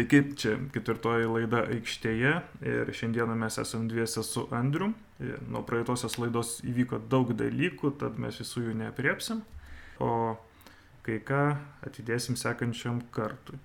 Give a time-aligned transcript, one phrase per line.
[0.00, 2.30] Sveiki, čia ketvirtoji laida aikštėje
[2.64, 4.94] ir šiandieną mes esame dviese su Andriu.
[5.52, 9.42] Nuo praeitosios laidos įvyko daug dalykų, tad mes visų jų neapriepsim,
[10.00, 10.38] o
[11.04, 11.42] kai ką
[11.84, 13.60] atidėsim sekančiam kartui.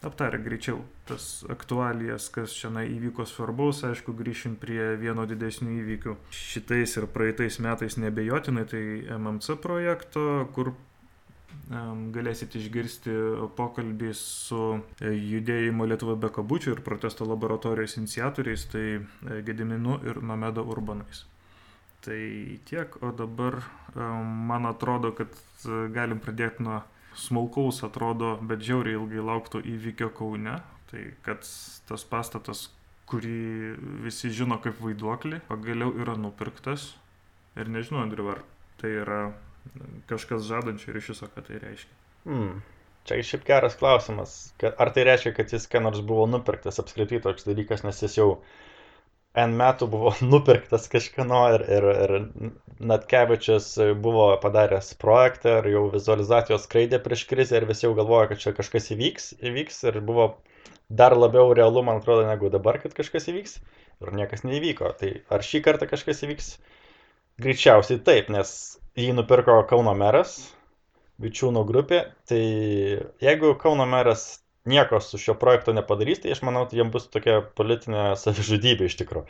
[0.00, 6.16] Aptarę greičiau tas aktualijas, kas šiandien įvyko svarbaus, aišku, grįšim prie vieno didesnių įvykių.
[6.32, 8.84] Šitais ir praeitais metais nebejotinai tai
[9.18, 10.72] MMC projekto, kur
[11.68, 13.12] galėsit išgirsti
[13.56, 14.60] pokalbį su
[15.00, 21.26] e, judėjimo Lietuva be kabučių ir protesto laboratorijos iniciatoriais, tai e, Gediminu ir Nomedo Urbanais.
[22.00, 22.20] Tai
[22.64, 23.58] tiek, o dabar
[23.94, 25.34] man atrodo, kad
[25.66, 26.80] e, galim pradėti nuo
[27.18, 30.60] smulkaus, atrodo, bet žiauriai ilgai laukto įvykio Kaune.
[30.88, 31.44] Tai kad
[31.88, 32.70] tas pastatas,
[33.08, 33.74] kurį
[34.06, 36.94] visi žino kaip vaiduoklį, pagaliau yra nupirktas.
[37.60, 38.40] Ir nežinau, Andriu, ar
[38.80, 39.20] tai yra
[40.10, 41.96] kažkas žadančio ir iš viso, ką tai reiškia.
[42.28, 42.58] Hmm.
[43.08, 44.32] Čia šiaip geras klausimas.
[44.68, 48.30] Ar tai reiškia, kad jis ką nors buvo nupirktas apskritai toks dalykas, nes jis jau
[49.38, 52.52] N metų buvo nupirktas kažkano ir, ir, ir
[52.90, 53.70] Natkevičius
[54.04, 58.54] buvo padaręs projektą ir jau vizualizacijos skraidė prieš krizę ir visi jau galvoja, kad čia
[58.56, 60.30] kažkas įvyks, įvyks ir buvo
[60.88, 63.58] dar labiau realu, man atrodo, negu dabar, kad kažkas įvyks
[64.02, 64.92] ir niekas neįvyko.
[65.00, 66.52] Tai ar šį kartą kažkas įvyks?
[67.38, 68.50] Greičiausiai taip, nes
[68.98, 70.38] jį nupirko Kauno meras,
[71.18, 72.42] Vičiūnų grupė, tai
[73.22, 77.40] jeigu Kauno meras nieko su šio projekto nepadarys, tai aš manau, tai jiems bus tokia
[77.58, 79.26] politinė savižudybė iš tikrųjų.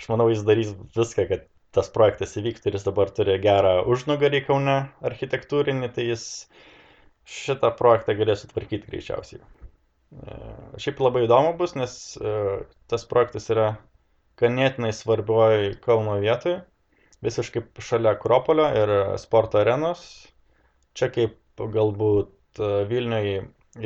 [0.00, 4.42] Aš manau, jis darys viską, kad tas projektas įvyktų ir jis dabar turi gerą užnugarį
[4.48, 4.76] Kaune
[5.06, 6.24] architektūrinį, tai jis
[7.30, 9.40] šitą projektą galės sutvarkyti greičiausiai.
[9.40, 10.40] E,
[10.82, 12.34] šiaip labai įdomu bus, nes e,
[12.90, 13.70] tas projektas yra
[14.40, 16.64] ganėtinai svarbioj Kauno vietoje
[17.24, 20.02] visiškai šalia Akropolio ir sporto arenos.
[20.96, 23.34] Čia kaip galbūt e, Vilniui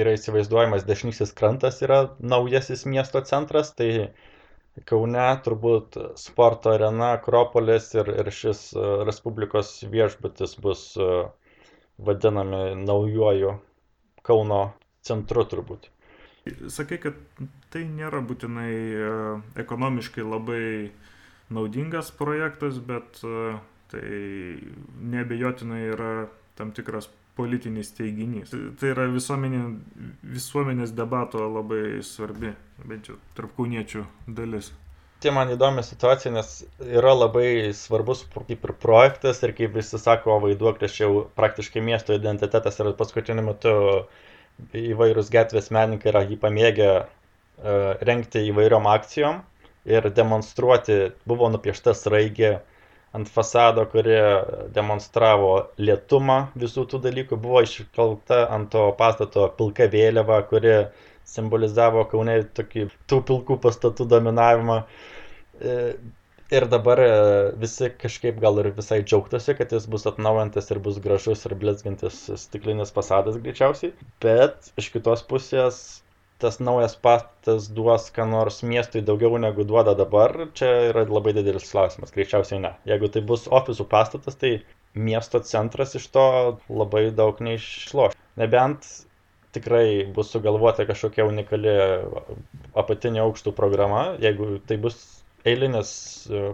[0.00, 4.14] yra įsivaizduojamas dešinysis krantas yra naujasis miesto centras, tai
[4.90, 11.10] Kaune turbūt sporto arena, Akropolis ir, ir šis e, Respublikos viešbutis bus e,
[11.98, 13.58] vadinami naujoju
[14.24, 14.62] Kauno
[15.04, 15.90] centru turbūt.
[16.72, 17.18] Sakai, kad
[17.72, 18.72] tai nėra būtinai
[19.62, 21.13] ekonomiškai labai uh,
[21.54, 23.56] naudingas projektas, bet e,
[23.92, 24.08] tai
[25.14, 26.14] nebejotinai yra
[26.58, 28.54] tam tikras politinis teiginys.
[28.78, 29.64] Tai yra visuomenė,
[30.36, 32.54] visuomenės debato labai svarbi,
[32.86, 34.04] bent jau tarp kauniečių
[34.38, 34.70] dalis.
[35.24, 36.50] Tai man įdomi situacija, nes
[36.84, 42.76] yra labai svarbus kaip ir projektas ir kaip visi sako, vaiduoklis jau praktiškai miesto identitetas
[42.82, 43.74] ir paskutiniu metu
[44.78, 47.08] įvairūs gatvės menininkai yra jį pamėgę uh,
[48.04, 49.40] rengti įvairiom akcijom
[49.84, 52.58] ir demonstruoti buvo nupiešta sraigė
[53.14, 54.16] ant fasado, kuri
[54.74, 60.74] demonstravo lietumą visų tų dalykų, buvo iškalta ant to pastato pilka vėliava, kuri
[61.28, 64.80] simbolizavo Kaune tokį tų pilkų pastatų dominavimą.
[65.60, 65.76] E,
[66.54, 67.10] ir dabar e,
[67.62, 72.24] visi kažkaip gal ir visai džiaugtasi, kad jis bus atnaujintas ir bus gražus ir blizgantis
[72.42, 73.94] stiklinis fasadas greičiausiai.
[74.24, 75.84] Bet iš kitos pusės
[76.44, 81.70] tas naujas pastatas duos ką nors miestui daugiau negu duoda dabar, čia yra labai didelis
[81.72, 82.74] klausimas, greičiausiai ne.
[82.90, 84.58] Jeigu tai bus ofisų pastatas, tai
[84.94, 86.26] miesto centras iš to
[86.68, 88.14] labai daug neišloš.
[88.40, 88.86] Nebent
[89.54, 91.74] tikrai bus sugalvota kažkokia unikali
[92.76, 94.98] apatinė aukštų programa, jeigu tai bus
[95.46, 95.90] eilinis
[96.28, 96.46] e,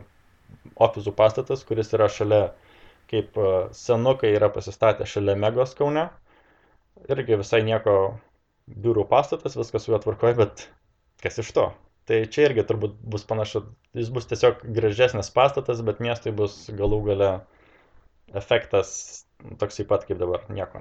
[0.86, 2.42] ofisų pastatas, kuris yra šalia,
[3.10, 6.10] kaip e, senukai yra pasistatę šalia Megos Kaune,
[7.08, 7.96] irgi visai nieko
[8.70, 10.66] biurų pastatas, viskas su juo tvarkoja, bet
[11.22, 11.70] kas iš to?
[12.10, 13.64] Tai čia irgi turbūt bus panašu,
[13.94, 17.30] jis bus tiesiog gražesnis pastatas, bet miestui bus galų gale
[18.34, 18.92] efektas
[19.60, 20.80] toksai pat kaip dabar, nieko,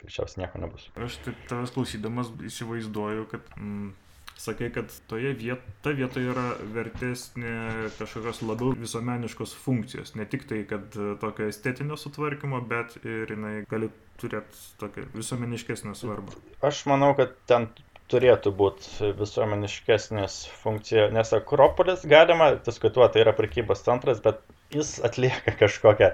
[0.00, 0.88] greičiausiai nieko nebus.
[0.96, 3.90] Aš taip tavęs klausydamas įsivaizduoju, kad mm,
[4.38, 7.54] sakai, kad toje viet, ta vietoje yra vertesnė
[7.98, 10.14] kažkokios labiau visuomeniškos funkcijos.
[10.18, 15.94] Ne tik tai, kad e, tokio estetinio sutvarkymo, bet ir jinai gali turėti tokią visuomeniškesnę
[15.98, 16.38] svarbą.
[16.66, 17.68] Aš manau, kad ten
[18.08, 24.40] turėtų būti visuomeniškesnės funkcija, nes Akropolis galima diskutuoti, tai yra prekybos centras, bet
[24.74, 26.12] jis atlieka kažkokią,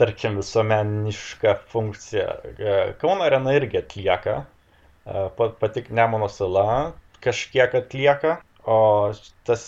[0.00, 2.28] tarkim, visuomenišką funkciją.
[2.54, 4.38] E, Kauno arena irgi atlieka,
[5.04, 6.94] e, pati Nemono sala
[7.26, 8.38] kažkiek atlieka.
[8.66, 8.78] O
[9.46, 9.64] tas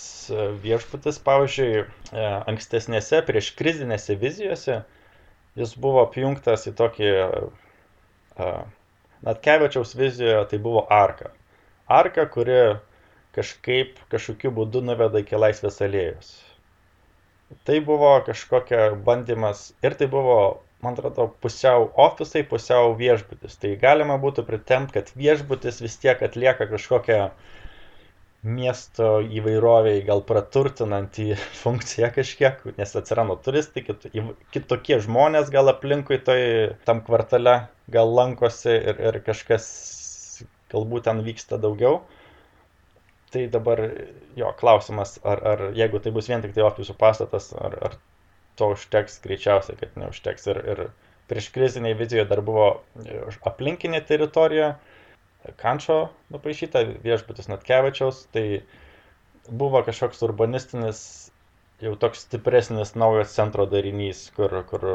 [0.64, 4.80] viešbutis, pavyzdžiui, e, ankstesnėse prieš krizinėse vizijose,
[5.60, 8.48] jis buvo apjungtas į tokį, e,
[9.28, 11.30] Natkevičiaus vizijoje tai buvo arka.
[11.86, 12.58] Arka, kuri
[13.34, 16.30] kažkaip, kažkokiu būdu nuveda iki laisvės alėjos.
[17.64, 20.38] Tai buvo kažkokia bandymas ir tai buvo
[20.82, 23.56] man atrodo, pusiau ofisai, pusiau viešbutis.
[23.62, 27.22] Tai galima būtų pritemti, kad viešbutis vis tiek atlieka kažkokią
[28.48, 31.32] miesto įvairoviai gal praturtinantį
[31.62, 33.82] funkciją kažkiek, nes atsirado turistai,
[34.54, 36.44] kitokie žmonės gal aplinkui toj
[36.86, 37.58] tam kvartale
[37.90, 39.66] gal lankosi ir, ir kažkas
[40.70, 42.02] galbūt ten vyksta daugiau.
[43.28, 43.82] Tai dabar
[44.38, 47.96] jo klausimas, ar, ar jeigu tai bus vien tik tai ofisų pastatas, ar, ar
[48.58, 50.46] to užteks, greičiausiai, kad neužteks.
[50.52, 50.84] Ir, ir
[51.30, 52.68] prieš kriziniai vizijoje dar buvo
[53.50, 54.76] aplinkinė teritorija,
[55.56, 58.62] Kančio nupaišyta, viešbutis Natkevičiaus, tai
[59.48, 61.00] buvo kažkoks urbanistinis,
[61.80, 64.88] jau toks stipresnis naujas centro darinys, kur, kur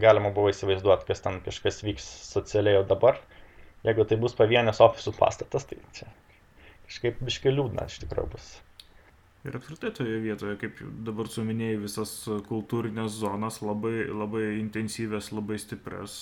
[0.00, 3.18] galima buvo įsivaizduoti, kas ten kažkas vyks socialiai, o dabar,
[3.84, 6.08] jeigu tai bus pavienės ofisų pastatas, tai čia
[6.88, 8.48] kažkaip biškai liūdna iš tikrųjų bus.
[9.46, 12.12] Ir apskritai toje vietoje, kaip dabar suminėjai, visas
[12.48, 16.16] kultūrinės zonas labai, labai intensyvės, labai stiprias,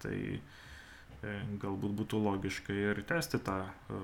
[0.00, 1.32] tai e,
[1.62, 4.02] galbūt būtų logiška ir tęsti tą e,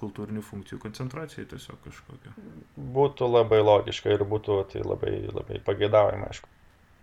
[0.00, 2.34] kultūrinių funkcijų koncentraciją tiesiog kažkokią.
[2.98, 6.50] Būtų labai logiška ir būtų tai labai, labai pagėdaujama, aišku.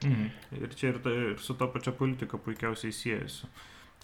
[0.03, 0.27] Mhm.
[0.59, 3.47] Ir čia ir, ta, ir su ta pačia politika puikiausiai siejasi.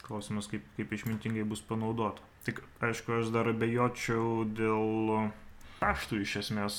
[0.05, 2.23] Klausimas, kaip, kaip išmintingai bus panaudota.
[2.47, 5.33] Tik, aišku, aš dar abejočiau dėl
[5.79, 6.75] kaštų iš esmės,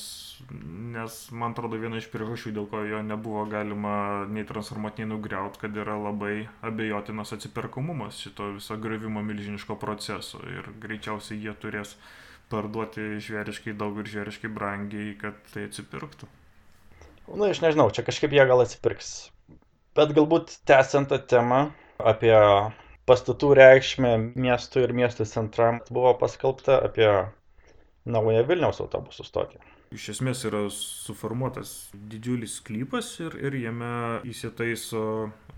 [0.95, 3.93] nes man atrodo viena iš priežasčių, dėl ko jo nebuvo galima
[4.29, 10.69] nei transformuoti, nei nugriauti, kad yra labai abejotinas atsiperkamumas šito viso gravimo milžiniško proceso ir
[10.83, 11.95] greičiausiai jie turės
[12.51, 16.29] parduoti žvėriškai daug ir žvėriškai brangiai, kad tai atsipirktų.
[17.31, 19.11] Na, aš nežinau, čia kažkaip jie gal atsipirks.
[19.95, 21.61] Bet galbūt tęsiant tą temą
[22.11, 22.33] apie
[23.09, 27.07] pastatų reikšmę miestų ir miestų centram buvo paskelbta apie
[28.05, 29.61] naują Vilniaus autobusų stotį.
[29.91, 35.01] Iš esmės yra suformuotas didžiulis sklypas ir, ir jame įsitaiso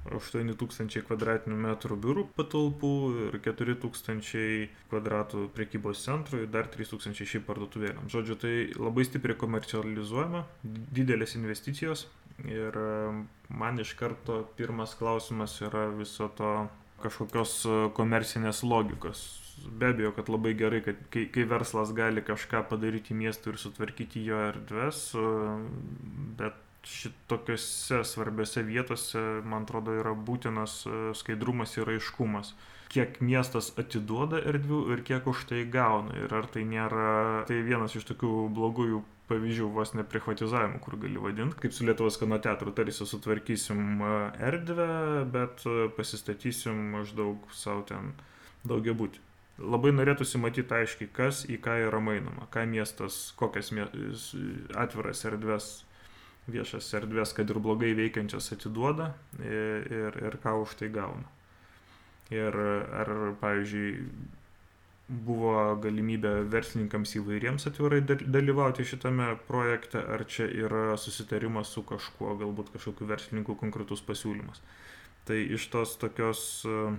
[0.10, 2.94] 8000 km2 biurų patalpų
[3.28, 8.10] ir 4000 kvadratų prekybos centrų ir dar 3000 šiaip parduotuvėlėm.
[8.10, 12.08] Žodžiu, tai labai stipriai komercializuojama, didelės investicijos
[12.50, 12.74] ir
[13.54, 16.56] man iš karto pirmas klausimas yra viso to
[17.06, 17.60] kažkokios
[17.94, 19.43] komercinės logikos
[19.80, 24.24] be abejo, kad labai gerai, kad kai, kai verslas gali kažką padaryti miestui ir sutvarkyti
[24.26, 25.06] jo erdves,
[26.40, 30.84] bet šitokiose svarbiose vietose, man atrodo, yra būtinas
[31.16, 32.54] skaidrumas ir aiškumas.
[32.94, 36.14] Kiek miestas atiduoda erdvių ir kiek už tai gauna.
[36.20, 39.02] Ir ar tai nėra, tai vienas iš tokių blogųjų
[39.32, 44.04] pavyzdžių vos ne privatizavimų, kur gali vadinti, kaip su Lietuvos kino teatru, tarsi sutvarkysim
[44.38, 44.90] erdvę,
[45.34, 45.64] bet
[45.98, 48.12] pasistatysim maždaug savo ten
[48.68, 49.24] daugia būti
[49.62, 53.72] labai norėtųsi matyti aiškiai, kas į ką yra mainoma, ką miestas, kokias
[54.80, 55.72] atviras erdves,
[56.50, 61.30] viešas erdves, kad ir blogai veikiančias atiduoda ir, ir, ir ką už tai gauna.
[62.34, 63.12] Ir ar,
[63.42, 63.92] pavyzdžiui,
[65.08, 72.72] buvo galimybė verslininkams įvairiems atvirai dalyvauti šitame projekte, ar čia yra susitarimas su kažkuo, galbūt
[72.74, 74.64] kažkokiu verslininku konkretus pasiūlymas.
[75.28, 76.96] Tai iš tos tokios uh,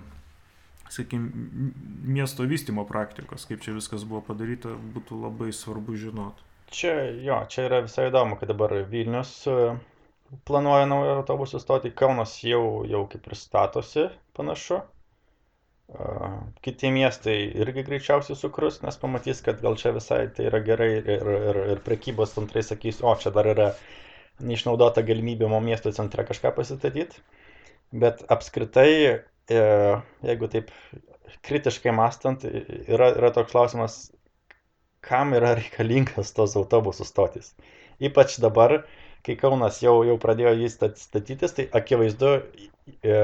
[0.89, 1.71] sakykime,
[2.15, 6.45] miesto vystimo praktikos, kaip čia viskas buvo padaryta, būtų labai svarbu žinoti.
[6.75, 6.93] Čia,
[7.23, 9.75] jo, čia yra visai įdomu, kad dabar Vilnius e,
[10.49, 14.81] planuoja naują autobusų stotį, Kaunas jau, jau kaip ir statosi panašu.
[14.81, 16.07] E,
[16.65, 21.13] kiti miestai irgi greičiausiai sukrus, nes pamatys, kad gal čia visai tai yra gerai ir,
[21.13, 23.69] ir, ir prekybos centrai sakys, o čia dar yra
[24.43, 27.21] neišnaudota galimybė mo miesto centre kažką pasistatyti.
[27.95, 29.21] Bet apskritai
[29.51, 30.71] jeigu taip
[31.45, 33.97] kritiškai mastant, yra, yra toks klausimas,
[35.05, 37.53] kam yra reikalingas tos autobusų stotis.
[38.03, 38.81] Ypač dabar,
[39.25, 42.31] kai Kaunas jau, jau pradėjo jį statytis, tai akivaizdu,
[43.05, 43.19] e,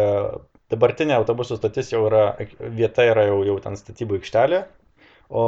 [0.74, 2.26] dabartinė autobusų stotis jau yra,
[2.62, 4.62] vieta yra jau, jau ten statybų aikštelė,
[5.30, 5.44] o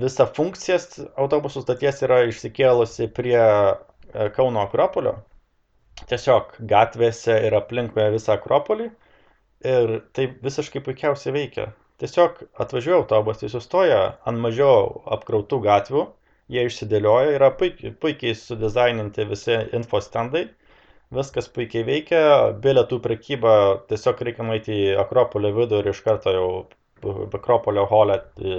[0.00, 0.88] visa funkcijas
[1.20, 5.18] autobusų stoties yra išsikėlusi prie e, Kauno Akropolio.
[6.08, 8.88] Tiesiog gatvėse ir aplinkui visą Akropolį
[9.62, 11.68] Ir tai visiškai puikiausiai veikia.
[12.02, 16.02] Tiesiog atvažiuoja autobusai, sustoja ant mažiau apkrautų gatvių,
[16.50, 20.48] jie išsidėlioja, yra puikiai, puikiai sudizaininti visi infostendai,
[21.14, 22.22] viskas puikiai veikia,
[22.64, 23.54] bilietų prekyba,
[23.92, 26.48] tiesiog reikia nueiti į Akropolio vidų ir iš karto jau
[27.38, 28.58] Akropolio holę e,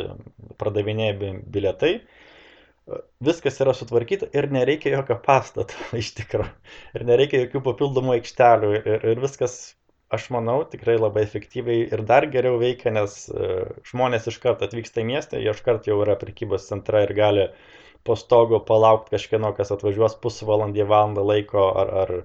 [0.60, 1.94] pradavinėja bilietai.
[3.24, 6.52] Viskas yra sutvarkyta ir nereikia jokio pastato iš tikrųjų.
[6.96, 9.56] Ir nereikia jokių papildomų aikštelių ir, ir viskas
[10.14, 13.52] aš manau, tikrai labai efektyviai ir dar geriau veikia, nes e,
[13.90, 17.50] žmonės iš karto atvyksta į miestą, jie iš karto jau yra prekybos centra ir gali
[18.08, 22.18] po stogu palaukti kažkieno, kas atvažiuos pusvalandį, valandą laiko ar, ar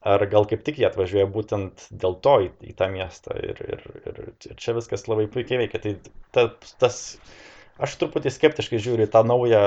[0.00, 3.82] ar gal kaip tik jie atvažiuoja būtent dėl to į, į tą miestą ir, ir,
[4.08, 5.80] ir, ir čia viskas labai puikiai veikia.
[5.84, 5.92] Tai
[6.36, 6.46] ta,
[6.80, 7.00] tas,
[7.84, 9.64] aš truputį skeptiškai žiūriu tą naują,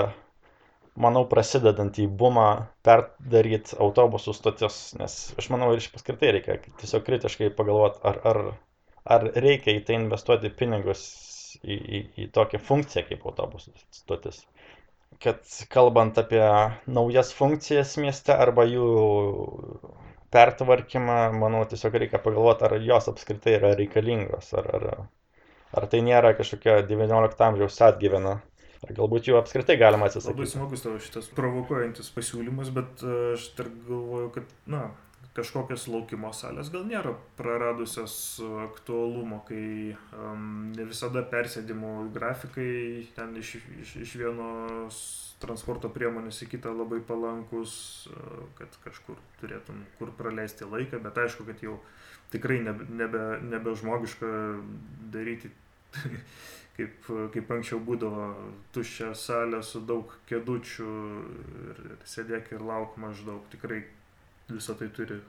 [1.06, 2.48] manau, prasidedantį bumą
[2.88, 8.42] perdaryti autobusų stotis, nes aš manau ir iš paskirtai reikia tiesiog kritiškai pagalvoti, ar, ar,
[9.18, 11.06] ar reikia į tai investuoti pinigus
[11.63, 14.44] į, į, į tokią funkciją kaip autobusų stotis
[15.24, 15.39] kad
[15.74, 16.44] kalbant apie
[16.98, 18.88] naujas funkcijas mieste arba jų
[20.36, 24.88] pertvarkymą, manau, tiesiog reikia pagalvoti, ar jos apskritai yra reikalingos, ar, ar,
[25.80, 28.36] ar tai nėra kažkokia XIX amžiaus atgyvena.
[28.86, 30.36] Ar galbūt jų apskritai galima atsisakyti.
[30.36, 34.84] Labai smagus tavo šitas provokuojantis pasiūlymas, bet e, aš dar galvoju, kad, na,
[35.38, 38.15] kažkokios laukimo salės gal nėra praradusios
[38.63, 42.72] aktualumo, kai um, ne visada persėdimų grafikai
[43.17, 45.00] ten iš, iš, iš vienos
[45.41, 48.07] transporto priemonės į kitą labai palankus,
[48.57, 51.77] kad kažkur turėtum kur praleisti laiką, bet aišku, kad jau
[52.34, 54.31] tikrai nebe, nebe, nebe žmogiška
[55.13, 55.53] daryti
[56.77, 58.27] kaip, kaip anksčiau būdavo
[58.75, 60.91] tuščia salė su daug kėdučių
[61.69, 63.41] ir, ir sėdėk ir lauk maždaug.
[63.53, 63.81] Tikrai
[64.51, 65.19] visą tai turi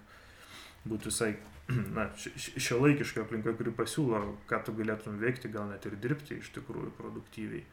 [0.88, 1.32] būti visai
[1.96, 6.52] na, šio laikiška aplinka, kuri pasiūlo, ką tu galėtum veikti, gal net ir dirbti iš
[6.56, 7.64] tikrųjų produktyviai.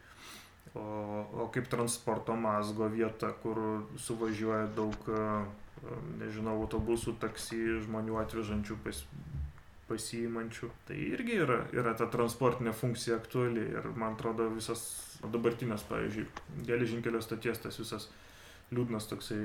[0.76, 0.82] O,
[1.40, 3.60] o kaip transporto mazgo vieta, kur
[4.02, 5.08] suvažiuoja daug,
[6.20, 9.00] nežinau, autobusų, taksi, žmonių atvežančių pas,
[9.88, 10.70] pasiimančių.
[10.88, 14.82] Tai irgi yra, yra ta transportinė funkcija aktuali ir man atrodo visas
[15.22, 16.26] dabartinės, pavyzdžiui,
[16.68, 18.08] geležinkelio stoties tas visas
[18.74, 19.40] liūdnas toksai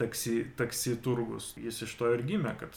[0.00, 1.50] taksi, taksi turgus.
[1.60, 2.76] Jis iš to ir gimė, kad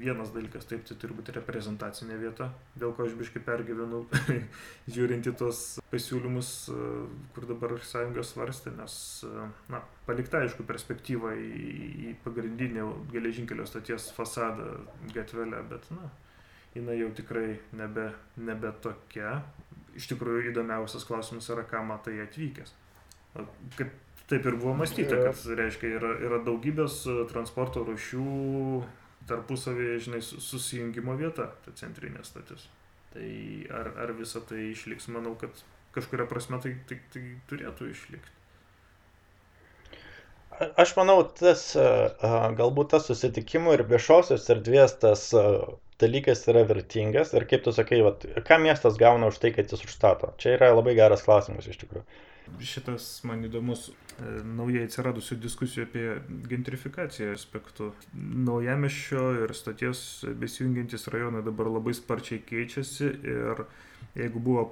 [0.00, 4.02] vienas dalykas, taip, tai turi būti reprezentacinė vieta, dėl ko aš biškai pergyvenu,
[4.94, 6.50] žiūrint į tos pasiūlymus,
[7.36, 8.96] kur dabar sąjunga svarstė, nes,
[9.70, 11.70] na, palikta aišku perspektyva į,
[12.10, 14.80] į pagrindinį geležinkelio stoties fasadą
[15.14, 16.10] gatvelę, bet, na,
[16.74, 19.40] jinai jau tikrai nebe, nebe tokia.
[19.98, 22.76] Iš tikrųjų įdomiausias klausimas yra, ką matai atvykęs.
[23.78, 23.90] Kaip
[24.30, 28.26] Taip ir buvo mąstyta, kad reiškia yra, yra daugybės e, transporto rušių
[29.26, 32.68] tarpusavėje, žinai, susijungimo vieta, ta centrinė stotis.
[33.10, 33.30] Tai
[33.74, 35.64] ar, ar visa tai išliks, manau, kad
[35.96, 38.36] kažkuria prasme tai, tai, tai turėtų išlikti.
[40.78, 41.90] Aš manau, tas e,
[42.62, 45.46] galbūt tas susitikimų ir viešosios erdvės tas e,
[45.98, 49.88] dalykas yra vertingas ir kaip tu sakai, vat, ką miestas gauna už tai, kad jis
[49.90, 50.36] užstato.
[50.38, 52.06] Čia yra labai geras klausimas iš tikrųjų
[52.60, 53.94] šitas man įdomus e,
[54.44, 56.04] naujai atsiradusių diskusijų apie
[56.50, 57.90] gentrifikaciją aspektų.
[58.48, 60.02] Naujamešio ir stoties
[60.40, 63.64] besijungiantis rajonai dabar labai sparčiai keičiasi ir
[64.18, 64.66] jeigu buvo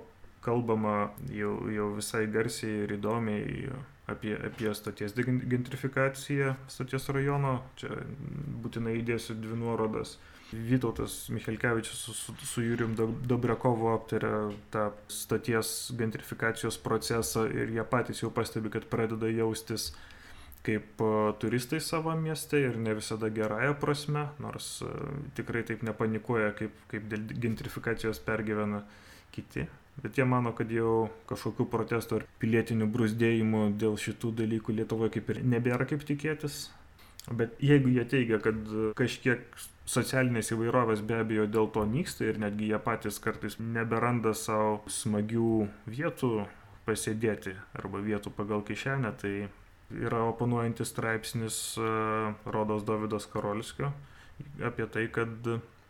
[0.44, 3.70] kalbama jau, jau visai garsiai ir įdomiai
[4.08, 8.00] apie, apie stoties gentrifikaciją stoties rajono, čia
[8.62, 10.16] būtinai įdėsiu dvi nuorodas
[10.52, 12.94] Vytautas Michelkevičius su, su, su Jurijum
[13.28, 14.30] Dobrekovu aptarė
[14.72, 19.90] tą stoties gentrifikacijos procesą ir jie patys jau pastebi, kad pradeda jaustis
[20.64, 21.02] kaip
[21.40, 24.70] turistai savo mieste ir ne visada gerąją prasme, nors
[25.36, 28.82] tikrai taip nepanikuoja, kaip, kaip dėl gentrifikacijos pergyvena
[29.32, 29.68] kiti.
[30.02, 35.32] Bet jie mano, kad jau kažkokių protestų ar pilietinių brusdėjimų dėl šitų dalykų Lietuvoje kaip
[35.34, 36.68] ir nebėra kaip tikėtis.
[37.28, 38.56] Bet jeigu jie teigia, kad
[38.96, 39.42] kažkiek
[39.88, 45.68] socialinės įvairovės be abejo dėl to nyksta ir netgi jie patys kartais neberanda savo smagių
[45.88, 46.32] vietų
[46.88, 49.32] pasėdėti arba vietų pagal kišenę, tai
[49.92, 51.88] yra oponuojantis straipsnis e,
[52.48, 53.92] Rodos Davidas Karolskio
[54.64, 55.48] apie tai, kad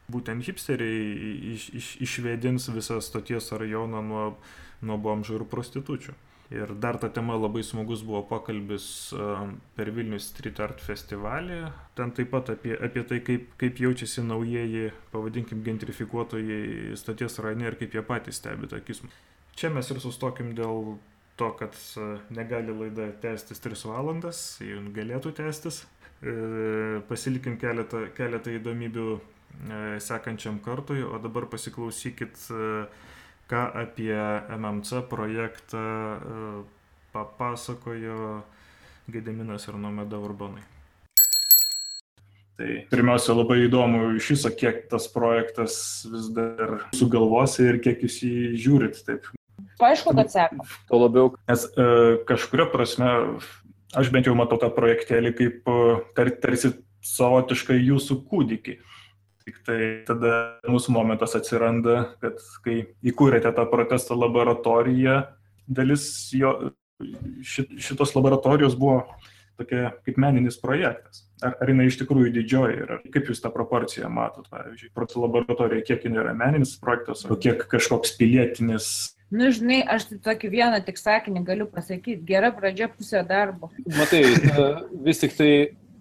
[0.08, 4.24] būtent hipsteriai iš, iš, išvedins visą stoties rajoną nuo,
[4.80, 6.14] nuo bomžų ir prostitučių.
[6.48, 8.84] Ir dar ta tema labai smagus buvo pokalbis
[9.76, 11.58] per Vilnius Street Art festivalį.
[11.98, 17.76] Ten taip pat apie, apie tai, kaip, kaip jaučiasi naujieji, pavadinkim, gentrifikuotojai stoties rajone ir
[17.82, 19.12] kaip jie patys stebi tą kismą.
[19.60, 20.96] Čia mes ir sustokim dėl
[21.36, 21.76] to, kad
[22.32, 25.82] negali laida tęstis 3 valandas, jų galėtų tęstis.
[26.18, 26.32] E,
[27.10, 29.20] pasilikim keletą, keletą įdomybių e,
[30.02, 32.40] sekančiam kartui, o dabar pasiklausykit
[33.48, 34.16] ką apie
[34.48, 36.18] MMC projektą e,
[37.12, 38.42] papasakojo
[39.08, 40.62] Gediminas ir Nomeda Urbanai.
[42.58, 45.78] Tai pirmiausia, labai įdomu iš viso, kiek tas projektas
[46.10, 48.98] vis dar sugalvosi ir kiek jūs jį žiūrit.
[49.06, 49.28] Taip.
[49.78, 50.66] Aišku, kad seka.
[50.90, 51.86] Tuo labiau, nes e,
[52.28, 53.08] kažkuria prasme,
[53.94, 55.78] aš bent jau matau tą projektelį kaip e,
[56.18, 56.74] tar, tarsi
[57.06, 58.76] savotiškai jūsų kūdikį.
[59.48, 60.32] Tik tai tada
[60.68, 65.22] mūsų momentas atsiranda, kad kai įkūrėte tą protesto laboratoriją,
[65.64, 66.04] dalis
[66.36, 66.52] jo,
[67.40, 69.06] šit, šitos laboratorijos buvo
[69.56, 71.24] tokia kaip meninis projektas.
[71.40, 72.98] Ar, ar jinai iš tikrųjų didžioji yra?
[73.14, 77.64] Kaip jūs tą proporciją matot, pavyzdžiui, protų laboratorija, kiek jinai yra meninis projektas, o kiek
[77.72, 78.90] kažkoks pilietinis
[79.28, 82.22] Nu, žinai, aš tai tokį vieną tik sakinį galiu pasakyti.
[82.24, 83.68] Gera pradžia pusė darbo.
[83.84, 84.22] Matai,
[85.04, 85.50] vis tik tai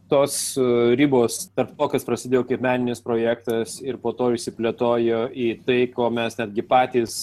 [0.09, 0.55] tos
[0.99, 6.09] ribos tarp to, kas prasidėjo kaip meninis projektas ir po to išsiplėtojo į tai, ko
[6.13, 7.17] mes netgi patys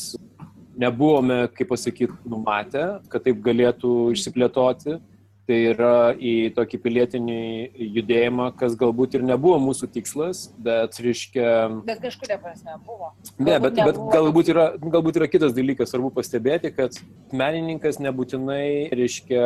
[0.78, 4.98] nebuvome, kaip pasakyti, numatę, kad taip galėtų išsiplėtoti
[5.48, 7.40] tai yra į tokį pilietinį
[7.96, 11.48] judėjimą, kas galbūt ir nebuvo mūsų tikslas, bet reiškia...
[11.84, 13.12] Bet kažkuria prasme buvo.
[13.36, 16.96] Ne, bet, bet galbūt, yra, galbūt yra kitas dalykas, svarbu pastebėti, kad
[17.34, 19.44] menininkas nebūtinai, reiškia,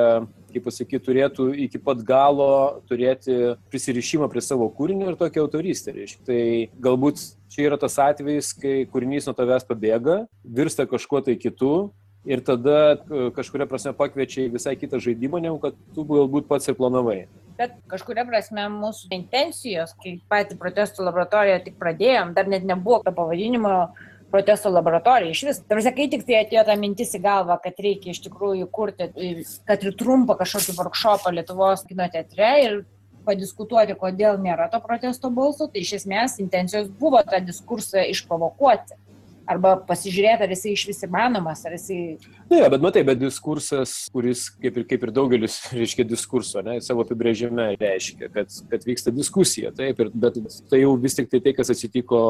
[0.55, 2.51] kaip pasakyti, turėtų iki pat galo
[2.89, 5.97] turėti prisirišimą prie savo kūrinio ir tokią autoristę.
[5.99, 6.25] Reiškia.
[6.29, 6.43] Tai
[6.89, 11.91] galbūt čia yra tas atvejis, kai kūrinys nuo tavęs pabėga, virsta kažkuo tai kitu
[12.29, 12.99] ir tada
[13.37, 17.23] kažkuria prasme pakviečia į visai kitą žaidimą, negu kad tu galbūt pats ir planavai.
[17.59, 23.15] Bet kažkuria prasme mūsų intencijos, kai patį protestų laboratoriją tik pradėjom, dar net nebuvo to
[23.17, 23.73] pavadinimo
[24.31, 25.63] protesto laboratorija iš vis.
[25.71, 29.09] Tarsi, kai tik tai atėjo ta mintis į galvą, kad reikia iš tikrųjų kurti,
[29.67, 32.79] kad ir trumpą kažkokį workshopą Lietuvos kino teatre ir
[33.29, 39.01] padiskutuoti, kodėl nėra to protesto balso, tai iš esmės intencijos buvo tą diskursą išprovokuoti
[39.49, 41.99] arba pasižiūrėti, ar jisai iš vis įmanomas, ar jisai...
[42.51, 47.07] Ne, bet matai, bet diskursas, kuris kaip ir, kaip ir daugelis, reiškia diskurso, ne, savo
[47.07, 50.39] apibrėžime reiškia, kad, kad vyksta diskusija, taip, ir, bet
[50.71, 52.23] tai jau vis tik tai tai, kas atsitiko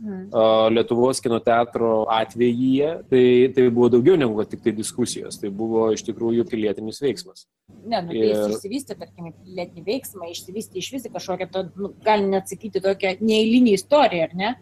[0.00, 0.26] hmm.
[0.28, 5.88] uh, Lietuvos kino teatro atveju, tai, tai buvo daugiau negu tik tai diskusijos, tai buvo
[5.94, 7.46] iš tikrųjų pilietinis veiksmas.
[7.84, 8.30] Ne, nu, tai ir...
[8.32, 13.76] jis išsivystė, tarkim, pilietinį veiksmą, išsivystė iš vis kažkokią, nu, gali net sakyti, tokią neįlinį
[13.78, 14.54] istoriją, ar ne?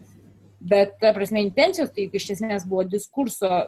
[0.63, 3.65] Bet, ta prasme, intencijos tai iš esmės buvo diskurso,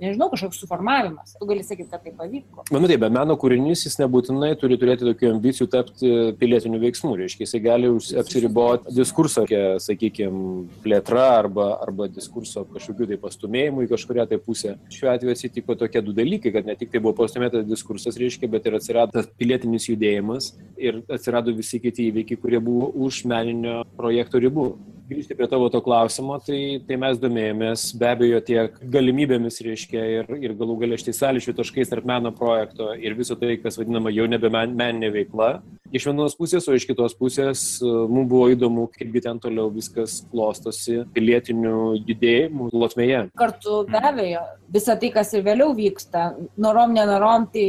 [0.00, 1.34] nežinau, kažkoks suformavimas.
[1.38, 2.64] Tu gali sakyti, kad tai pavyko.
[2.72, 7.14] Manau, taip, bet meno kūrinys jis nebūtinai turi turėti tokių ambicijų tapti pilietiniu veiksmu.
[7.18, 7.90] Reiškia, jisai gali
[8.22, 9.44] apsiriboti diskurso,
[9.84, 10.42] sakykime,
[10.84, 14.76] plėtra arba, arba diskurso kažkokiu tai pastumėjimu į kažkuria tai pusę.
[14.94, 18.68] Šiuo atveju atsitiko tokie du dalykai, kad ne tik tai buvo pastumėtas diskursas, reiškia, bet
[18.68, 24.70] ir atsirado pilietinis judėjimas ir atsirado visi kiti įvykiai, kurie buvo už meninio projekto ribų
[25.08, 30.30] grįžti prie tavo to klausimo, tai, tai mes domėjomės be abejo tiek galimybėmis, reiškia, ir,
[30.42, 34.28] ir galų galia štai sąlyšių taškais tarp meno projekto ir viso tai, kas vadinama jau
[34.28, 35.50] nebe men, meninė veikla.
[35.88, 40.18] Iš vienos pusės, o iš kitos pusės e, mums buvo įdomu, kaipgi ten toliau viskas
[40.28, 43.22] klostosi pilietinių judėjimų plotmėje.
[43.40, 44.44] Kartu be abejo,
[44.74, 47.68] visa tai, kas ir vėliau vyksta, norom, nenorom, tai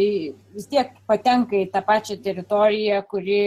[0.52, 3.40] vis tiek patenka į tą pačią teritoriją, kuri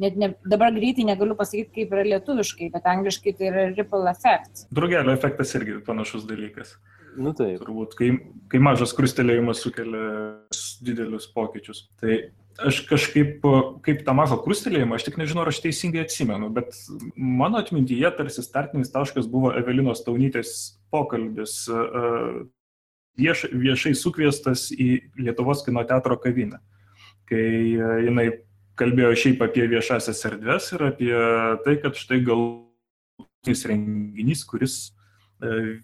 [0.00, 4.66] net ne, dabar greitai negaliu pasakyti, kaip yra lietuviškai, bet angliškai tai yra ripple effect.
[4.74, 6.76] Drugelio efektas irgi panašus dalykas.
[7.20, 7.58] Nu taip.
[7.62, 8.12] Turbūt, kai,
[8.50, 10.04] kai mažas krustelėjimas sukelia
[10.86, 11.88] didelius pokyčius.
[12.00, 12.20] Tai
[12.66, 13.42] aš kažkaip,
[13.86, 16.76] kaip tą mažą krustelėjimą, aš tik nežinau, ar aš teisingai atsimenu, bet
[17.16, 20.54] mano atmintyje tarsi startinis taškas buvo Evelinos Taunytės
[20.94, 21.64] pokalbis
[23.20, 26.60] vieš, viešai sukviestas į Lietuvos kino teatro kavinę,
[27.30, 27.42] kai
[28.06, 28.28] jinai
[28.80, 31.12] kalbėjo šiaip apie viešasias erdves ir apie
[31.66, 34.76] tai, kad štai galutinis renginys, kuris
[35.42, 35.80] e,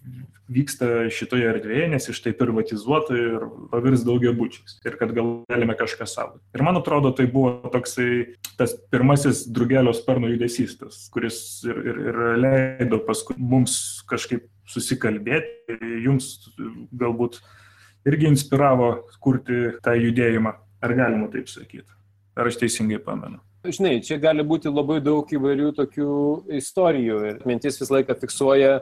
[0.51, 4.77] vyksta šitoje erdvėje, nes iš tai privatizuota ir pavirs daugia bučiais.
[4.87, 6.41] Ir kad gal galime kažką savo.
[6.55, 12.01] Ir man atrodo, tai buvo toksai tas pirmasis drugelio sparno judesys, tas, kuris ir, ir,
[12.11, 13.77] ir leido paskui mums
[14.09, 16.49] kažkaip susikalbėti, jums
[16.95, 17.41] galbūt
[18.07, 20.57] irgi inspiravo kurti tą judėjimą.
[20.83, 21.96] Ar galima taip sakyti?
[22.37, 23.39] Ar aš teisingai pamenu?
[23.65, 26.11] Žinai, čia gali būti labai daug įvairių tokių
[26.59, 28.75] istorijų ir mintis visą laiką fiksuoja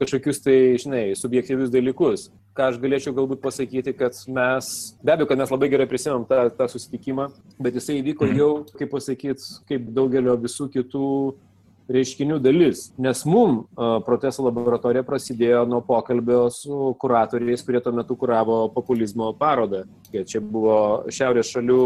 [0.00, 2.26] kažkokius tai, žinai, subjektyvius dalykus.
[2.56, 4.68] Ką aš galėčiau galbūt pasakyti, kad mes,
[5.04, 7.30] be abejo, kad mes labai gerai prisimėm tą, tą susitikimą,
[7.62, 8.38] bet jisai įvyko mhm.
[8.40, 11.10] jau, kaip pasakyti, kaip daugelio visų kitų
[11.92, 12.88] reiškinių dalis.
[12.98, 13.60] Nes mum
[14.06, 19.84] protesto laboratorija prasidėjo nuo pokalbio su kuratoriais, kurie tuo metu kuravo populizmo parodą.
[20.10, 21.82] Čia buvo Šiaurės šalių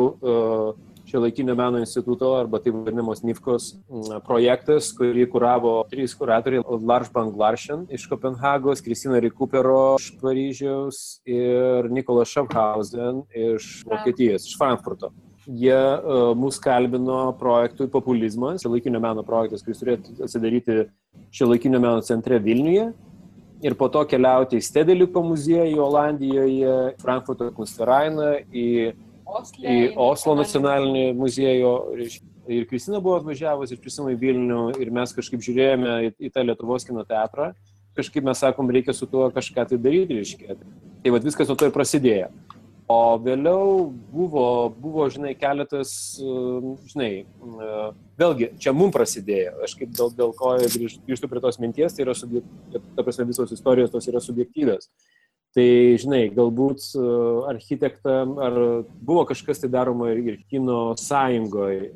[1.10, 7.10] uh, Šiuolaikinio meno instituto arba taip vadinamos NIFKOS mm, projektas, kurį kuravo trys kuratoriai- Lars
[7.10, 15.10] Banglarshen iš Kopenhagos, Kristina Rikupero iš Paryžiaus ir Nikolas Schaffhausen iš Vokietijos, iš Frankfurto
[15.46, 20.84] jie uh, mus kalbino projektui Populizmas, šiuolaikinio meno projektas, kuris turėtų atsidaryti
[21.34, 22.92] šiuolaikinio meno centre Vilniuje.
[23.66, 28.68] Ir po to keliauti į Stedeliko muziejų Olandijoje, Frankfurto Kunstverainą, į
[29.38, 31.72] Osle, į Oslo nacionalinį muziejų.
[32.50, 36.86] Ir Kristina buvo atvažiavusi iš prisimai Vilnių ir mes kažkaip žiūrėjome į, į tą Lietuvos
[36.88, 37.52] kino teatrą.
[37.98, 40.56] Kažkaip mes sakom, reikia su tuo kažką tai daryti, reiškia.
[41.04, 42.30] Tai vad viskas nuo to ir prasidėjo.
[42.90, 44.44] O vėliau buvo,
[44.82, 45.92] buvo žinai, keletas,
[46.90, 47.10] žinai,
[48.18, 52.16] vėlgi, čia mums prasidėjo, aš kaip dėl, dėl ko grįžtu prie tos minties, tai yra,
[52.18, 54.90] ta prasme, visos istorijos tos yra subjektyvės.
[55.50, 55.66] Tai,
[55.98, 56.92] žinai, galbūt
[57.50, 58.58] architektam, ar
[59.02, 61.88] buvo kažkas tai daroma ir, ir kino sąjungoje,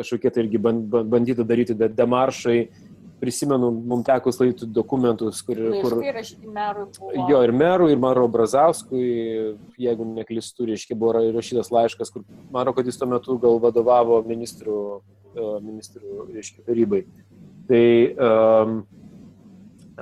[0.00, 2.58] kažkokie tai irgi bandytų daryti demaršai,
[3.20, 5.58] prisimenu, mums teko slaidyti dokumentus, kur...
[5.82, 5.96] kur
[7.28, 9.04] jo, ir merų, ir Maro Brazauskui,
[9.80, 14.78] jeigu neklistu, reiškia, buvo rašytas laiškas, kur Maro, kad jis tuo metu gal vadovavo ministrų,
[15.34, 17.04] e, ministrų reiškia, tarybai.
[17.68, 17.84] Tai,
[18.16, 18.80] um,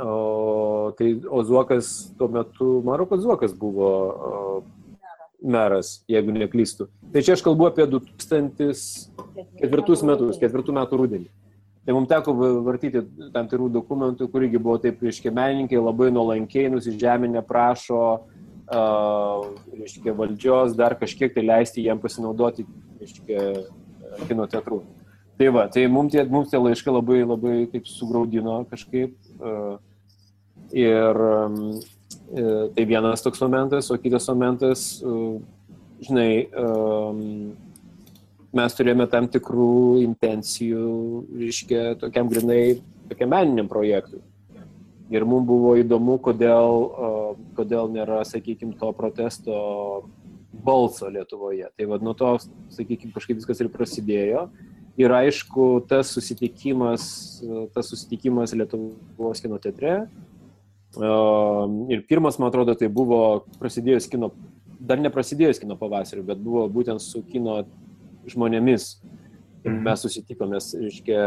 [0.03, 4.63] o, tai Ozuokas tuo metu, Maro, kad Zuokas buvo uh,
[5.43, 6.89] meras, jeigu neklystu.
[7.13, 11.29] Tai čia aš kalbu apie 2004 metus, ketvirtų metų rudenį.
[11.87, 12.31] Tai mums teko
[12.67, 12.99] vartyti
[13.33, 19.39] tam tikrų dokumentų, kurigi buvo taip, reiškia, menininkai labai nuolankiai nusižeminę prašo, uh,
[19.73, 22.63] reiškia, valdžios dar kažkiek tai leisti jiem pasinaudoti,
[23.01, 23.39] reiškia,
[24.29, 24.79] kino teatrų.
[25.39, 29.15] Tai va, tai mums tie, mums tie laiškai labai, labai taip sugraudino kažkaip.
[29.39, 29.79] Uh,
[30.73, 31.61] ir um,
[32.75, 35.39] tai vienas toks momentas, o kitas momentas, uh,
[36.05, 37.57] žinai, um,
[38.55, 40.89] mes turėjome tam tikrų intencijų,
[41.41, 42.79] reiškia, tokiam grinai,
[43.11, 44.23] tokiam meniniam projektui.
[45.09, 46.83] Ir mums buvo įdomu, kodėl,
[47.57, 49.55] kodėl nėra, sakykime, to protesto
[50.53, 51.71] balso Lietuvoje.
[51.77, 52.35] Tai vad nuo to,
[52.75, 54.49] sakykime, kažkaip viskas ir prasidėjo.
[55.01, 57.07] Ir aišku, tas susitikimas,
[57.73, 60.03] tas susitikimas Lietuvos kino teatre.
[60.97, 64.33] Ir pirmas, man atrodo, tai buvo prasidėjus kino,
[64.81, 67.61] dar neprasidėjus kino pavasariu, bet buvo būtent su kino
[68.29, 68.97] žmonėmis.
[69.67, 69.81] Mhm.
[69.85, 71.23] Mes susitikomės, reiškia,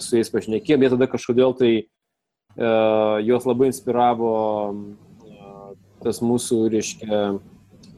[0.00, 4.30] su jais pašnekėjom, jie tada kažkodėl tai uh, juos labai inspiravo
[4.70, 7.18] uh, tas mūsų, reiškia,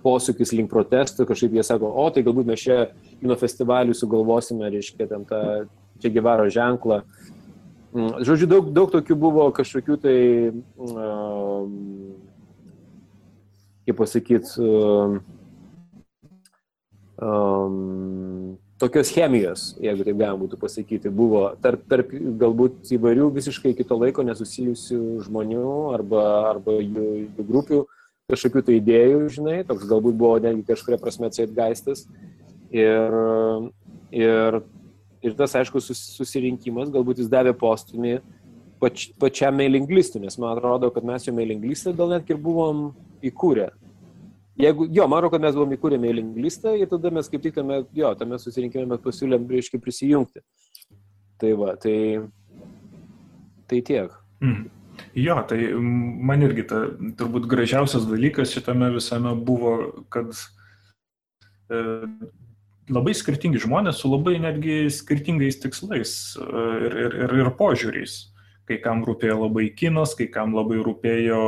[0.06, 2.78] posūkis link protestų, kažkaip jie sako, o tai galbūt mes čia
[3.20, 5.40] kino festivalių sugalvosime, reiškia, ten tą
[6.02, 7.02] čia gyvaro ženklą.
[7.96, 10.18] Žodžiu, daug, daug tokių buvo kažkokių tai,
[10.76, 11.70] um,
[13.88, 14.66] kaip pasakyti,
[17.16, 23.96] um, tokios chemijos, jeigu taip galima būtų pasakyti, buvo tarp, tarp galbūt įvairių visiškai kito
[23.96, 27.82] laiko nesusijusių žmonių arba, arba jų, jų grupių
[28.28, 32.04] kažkokių tai idėjų, žinai, toks galbūt buvo netgi kažkuria prasme atsėtgaistas.
[32.74, 33.14] Ir,
[34.10, 34.60] ir,
[35.26, 38.18] ir tas, aišku, susirinkimas galbūt jis davė postumį
[38.82, 42.88] pač, pačiam mailinglistui, nes man atrodo, kad mes jo mailinglistą gal net ir buvom
[43.24, 43.70] įkūrę
[44.56, 47.58] Jeigu, jo, man atrodo, kad mes buvom įkūrę mailing listą ir tada mes kaip tik
[47.58, 50.40] tame, jo, tame susirinkime mes pasiūlėm, reiškia, prisijungti.
[51.36, 51.98] Tai va, tai,
[53.68, 54.14] tai tiek.
[54.40, 54.70] Mm.
[55.20, 56.80] Jo, tai man irgi ta,
[57.18, 59.74] turbūt gražiausias dalykas šitame visame buvo,
[60.12, 61.82] kad e,
[62.92, 66.46] labai skirtingi žmonės su labai netgi skirtingais tikslais e,
[66.86, 68.18] ir, ir, ir, ir požiūriais.
[68.66, 71.42] Kai kam rūpėjo labai kinas, kai kam labai rūpėjo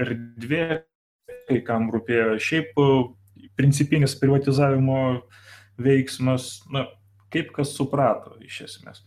[0.00, 0.82] erdvė,
[1.48, 2.88] kai kam rūpėjo šiaip e,
[3.60, 5.00] principinis privatizavimo
[5.80, 6.86] veiksmas, na,
[7.32, 9.04] kaip kas suprato iš esmės.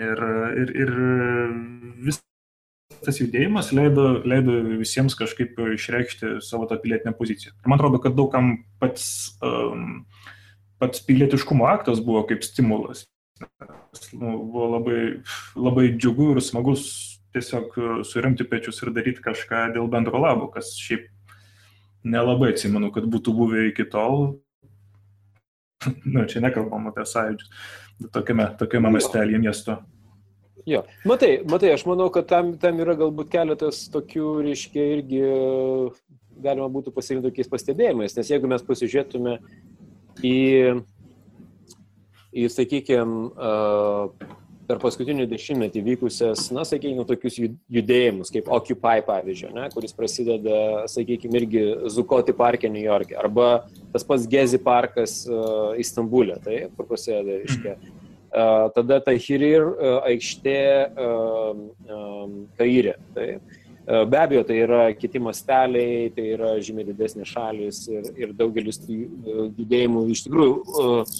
[0.00, 0.18] Ir,
[0.58, 0.92] ir, ir
[2.02, 2.22] vis
[3.02, 7.54] tas judėjimas leido, leido visiems kažkaip išreikšti savo tą pilietinę poziciją.
[7.54, 10.04] Ir man atrodo, kad daugam pats, um,
[10.82, 13.04] pats pilietiškumo aktas buvo kaip stimulas.
[14.12, 15.00] Nu, buvo labai,
[15.54, 16.84] labai džiugu ir smagus
[17.32, 21.06] tiesiog surimti pečius ir daryti kažką dėl bendro labo, kas šiaip
[22.02, 24.34] nelabai atsimenu, kad būtų buvę iki tol.
[26.06, 27.48] Nu, čia nekalbam apie sąjūdžius,
[28.14, 29.80] tokiame, tokiame mastelėje miesto.
[30.68, 35.22] Jo, matai, matai, aš manau, kad tam, tam yra galbūt keletas tokių, reiškia, irgi
[36.42, 39.36] galima būtų pasirinkti tokiais pastebėjimais, nes jeigu mes pasižiūrėtume
[40.20, 40.36] į,
[42.32, 43.32] į sakykime,
[44.68, 51.42] per paskutinį dešimtmetį vykusias, na, sakykime, tokius judėjimus, kaip Occupy pavyzdžiui, ne, kuris prasideda, sakykime,
[51.42, 57.42] irgi Zukoti parke New York'e, arba tas pats Gezi parkas uh, Istambulė, tai kur prasideda,
[57.42, 57.76] reiškia.
[58.32, 61.58] Uh, tada ta Hirir uh, aikštė uh,
[61.92, 62.94] um, Kairė.
[63.12, 68.34] Tai, uh, be abejo, tai yra kiti masteliai, tai yra žymiai didesnės šalis ir, ir
[68.38, 71.16] daugelis tų uh, judėjimų iš tikrųjų uh,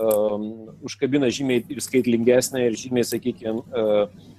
[0.00, 0.46] um,
[0.86, 4.30] užkabina žymiai ir skaitlingesnę ir žymiai, sakykime, uh,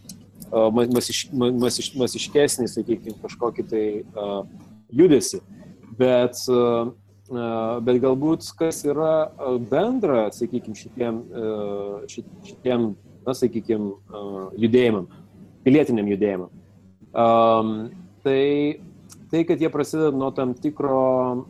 [0.89, 4.41] masiš, masiš, masiškesnį, sakykime, kažkokį tai uh,
[4.91, 5.41] judesi.
[5.99, 6.91] Bet, uh,
[7.85, 9.31] bet galbūt kas yra
[9.69, 12.93] bendra, sakykime, šitiem, uh, šitiem
[13.27, 15.07] na, sakykime, uh, judėjimam,
[15.65, 16.60] pilietiniam judėjimam.
[17.11, 17.91] Um,
[18.23, 18.79] tai
[19.31, 21.47] tai, kad jie prasideda nuo tam tikro,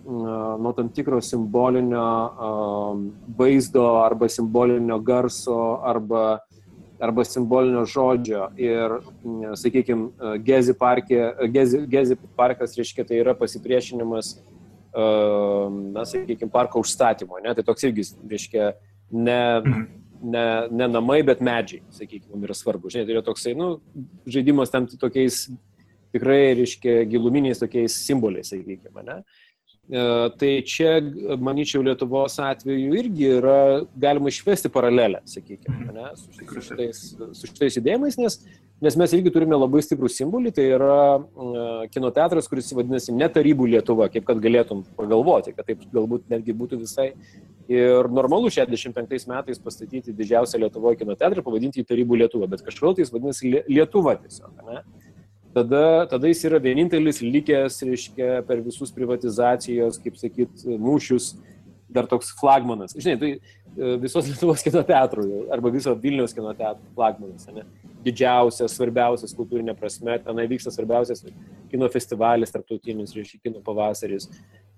[0.61, 2.05] nuo tam tikro simbolinio
[3.37, 6.39] vaizdo arba simbolinio garso arba,
[7.01, 8.51] arba simbolinio žodžio.
[8.61, 8.99] Ir,
[9.57, 14.35] sakykime, Gezi, parke, Gezi, Gezi parkas, reiškia, tai yra pasipriešinimas,
[14.93, 17.41] na, sakykime, parko užstatymo.
[17.41, 17.55] Ne?
[17.57, 18.73] Tai toks irgi, reiškia,
[19.11, 19.89] ne, mhm.
[20.21, 22.91] Ne, ne namai, bet medžiai, sakykime, yra svarbu.
[22.93, 23.73] Žinai, tai yra toksai, nu,
[24.29, 25.45] žaidimas tam tokiais
[26.11, 29.21] tikrai, reiškia, giluminiais tokiais simboliais, sakykime, ne?
[29.21, 29.50] E,
[30.39, 30.95] tai čia,
[31.43, 33.55] manyčiau, Lietuvos atveju irgi yra
[33.99, 35.95] galima išvesti paralelę, sakykime, mhm.
[35.97, 37.01] ne, su, su, šitais,
[37.35, 38.37] su šitais judėjimais, nes,
[38.87, 43.27] nes mes irgi turime labai stiprų simbolį, tai yra uh, kino teatras, kuris vadinasi ne
[43.35, 47.11] tarybų Lietuva, kaip kad galėtum pagalvoti, kad taip galbūt netgi būtų visai
[47.71, 52.95] ir normalu 65 metais pastatyti didžiausią Lietuvoje kino teatrą, pavadinti jį tarybų Lietuva, bet kažkodėl
[52.95, 54.55] tai jis vadinasi Lietuva tiesiog.
[54.71, 54.83] Ne?
[55.55, 61.33] Tada, tada jis yra vienintelis likęs, reiškia, per visus privatizacijos, kaip sakyt, mūšius,
[61.91, 62.95] dar toks flagmanas.
[62.95, 67.49] Žinai, tai e, visos Lietuvos kino teatrų arba viso Vilniaus kino teatrų flagmanas.
[67.51, 67.65] Ne?
[68.05, 71.25] Didžiausias, svarbiausias kultūrinė prasme, tenai vyksta svarbiausias
[71.71, 74.29] kino festivalis, tarptautinis, reiškia, kino pavasaris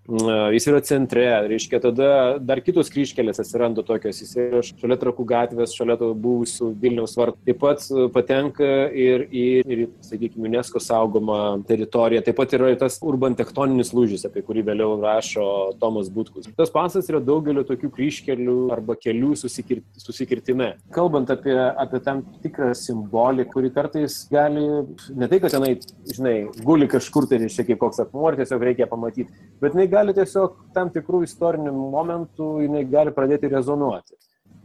[0.07, 5.75] jis yra centre, reiškia, tada dar kitos kryškelės atsiranda tokios, jis yra šalia trakų gatvės,
[5.77, 7.39] šalia to buvusių Vilniaus vartų.
[7.47, 7.85] Taip pat
[8.15, 12.23] patenka ir į, ir, sakykime, UNESCO saugomą teritoriją.
[12.25, 15.45] Taip pat yra tas urban tektoninis lūžis, apie kurį vėliau rašo
[15.79, 16.49] Tomas Butkus.
[16.57, 20.73] Tas pasas yra daugelio tokių kryškelių arba kelių susikir, susikirtime.
[20.93, 24.67] Kalbant apie, apie tam tikrą simbolį, kuri kartais gali,
[25.15, 25.77] ne tai, kad tenai,
[26.11, 29.31] žinai, guli kažkur tai, reiškia, kaip koks akmuo, ir tiesiog reikia pamatyti,
[29.63, 34.17] bet jinai gali tiesiog tam tikrų istorinių momentų, jinai gali pradėti rezonuoti.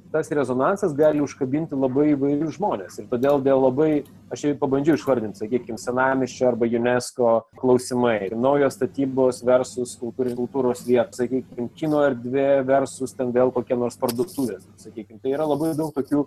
[0.08, 2.94] Tas rezonansas gali užkabinti labai įvairius žmonės.
[2.96, 3.90] Ir todėl dėl labai,
[4.32, 11.68] aš jau pabandžiau išvardinti, sakykime, senamiščio arba UNESCO klausimai, naujos statybos versus kultūros vietos, sakykime,
[11.76, 15.20] kino erdvė versus ten vėl kokie nors parduotuvės, sakykime.
[15.20, 16.24] Tai yra labai daug tokių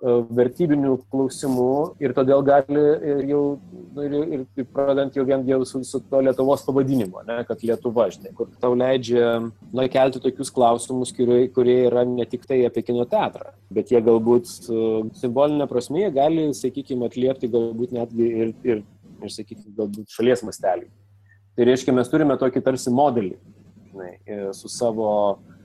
[0.00, 3.42] vertybinių klausimų ir todėl gali ir jau,
[3.96, 8.06] nu, ir, ir pradant jau vien jau su, su to Lietuvos pavadinimu, ne, kad Lietuva,
[8.12, 12.84] žinai, kur tau leidžia, na, kelti tokius klausimus, kurie, kurie yra ne tik tai apie
[12.86, 14.48] kino teatrą, bet jie galbūt
[15.20, 18.82] simbolinė prasme gali, sakykime, atliepti galbūt netgi ir, ir,
[19.20, 20.88] ir sakykime, galbūt šalies mastelį.
[21.58, 23.36] Tai reiškia, mes turime tokį tarsi modelį,
[23.90, 24.12] žinai,
[24.56, 25.10] su savo
[25.40, 25.59] E,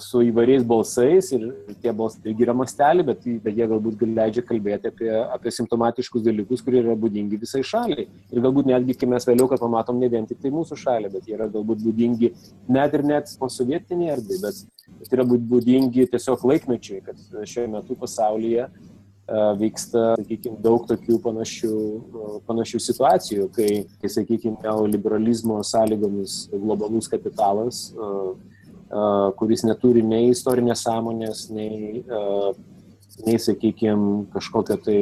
[0.00, 1.44] su įvairiais balsais ir
[1.82, 6.64] tie balsai irgi yra mastelį, bet, bet jie galbūt leidžia kalbėti apie, apie simptomatiškus dalykus,
[6.64, 8.06] kurie yra būdingi visai šaliai.
[8.32, 11.28] Ir galbūt netgi, kai mes vėliau, kad pamatom ne vien tik tai mūsų šalį, bet
[11.28, 12.32] jie yra galbūt būdingi
[12.72, 14.64] net ir net po sovietinė erdvė, bet,
[15.00, 21.76] bet yra būdingi tiesiog laikmečiai, kad šiuo metu pasaulyje uh, vyksta, sakykime, daug tokių panašių,
[21.76, 23.70] uh, panašių situacijų, kai,
[24.02, 28.34] kai sakykime, neoliberalizmo sąlygomis globalus kapitalas uh,
[29.38, 32.04] kuris neturi nei istorinės sąmonės, nei,
[33.26, 35.00] nei sakykime, kažkokio tai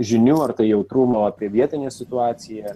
[0.00, 2.74] žinių ar tai jautrumo apie vietinę situaciją,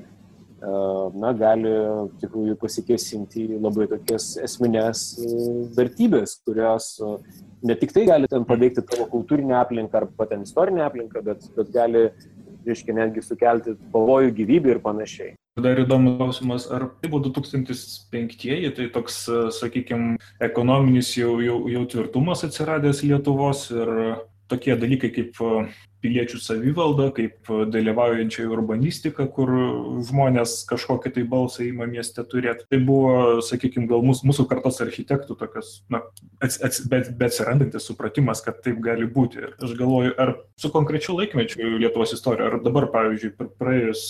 [0.59, 1.71] na, gali
[2.18, 5.05] tikrųjų pasikėsinti labai tokias esminės
[5.77, 6.97] vertybės, kurios
[7.62, 11.71] ne tik tai gali ten paveikti tavo kultūrinę aplinką ar ten istorinę aplinką, bet, bet
[11.75, 12.09] gali
[12.66, 15.35] reiškia netgi sukelti pavojų gyvybį ir panašiai.
[15.59, 19.25] Dar įdomus klausimas, ar tai buvo 2005-ieji, tai toks,
[19.59, 23.90] sakykime, ekonominis jau, jau, jau tvirtumas atsiradęs Lietuvos ir
[24.48, 25.38] tokie dalykai kaip
[26.02, 29.50] piliečių savivalda, kaip dalyvaujančia urbanistika, kur
[30.06, 32.68] žmonės kažkokį tai balsą įma mieste turėti.
[32.70, 33.12] Tai buvo,
[33.44, 36.04] sakykime, gal mūsų, mūsų kartos architektų tokias, na,
[36.44, 39.42] ats, ats, bet, bet atsirandantis supratimas, kad taip gali būti.
[39.42, 44.08] Ir aš galvoju, ar su konkrečiu laikmečiu Lietuvos istorija, ar dabar, pavyzdžiui, praėjus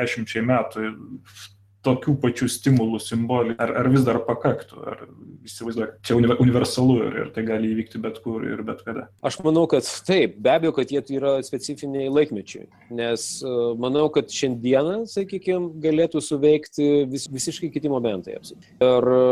[0.00, 0.92] dešimčiai metų
[1.86, 5.02] tokių pačių stimulų simbolį, ar, ar vis dar pakaktų, ar
[5.48, 9.06] įsivaizduoju, čia universalu ir, ir tai gali įvykti bet kur ir bet kada.
[9.26, 12.66] Aš manau, kad taip, be abejo, kad jie yra specifiniai laikmečiai,
[12.96, 18.36] nes e, manau, kad šiandieną, sakykime, galėtų suveikti vis, visiškai kiti momentai.
[18.36, 19.22] Ir e,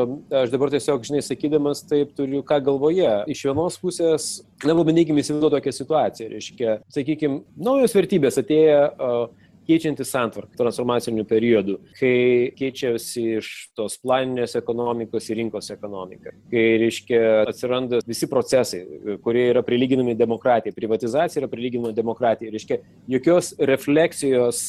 [0.43, 3.11] aš dabar tiesiog, žinai, sakydamas taip, turiu ką galvoje.
[3.29, 4.31] Iš vienos pusės,
[4.65, 11.77] na, pabandykime įsivaizduoti tokią situaciją, reiškia, sakykime, naujos vertybės atėjo uh, keičiantis santvarką transformaciniu periodu,
[11.99, 18.83] kai keičiasi iš tos planinės ekonomikos į rinkos ekonomiką, kai, reiškia, atsiranda visi procesai,
[19.25, 22.81] kurie yra prilyginami demokratijai, privatizacija yra prilyginama demokratijai, reiškia,
[23.13, 24.65] jokios refleksijos,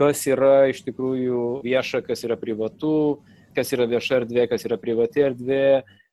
[0.00, 2.94] kas yra iš tikrųjų vieša, kas yra privatu,
[3.56, 5.64] kas yra vieša erdvė, kas yra privati erdvė,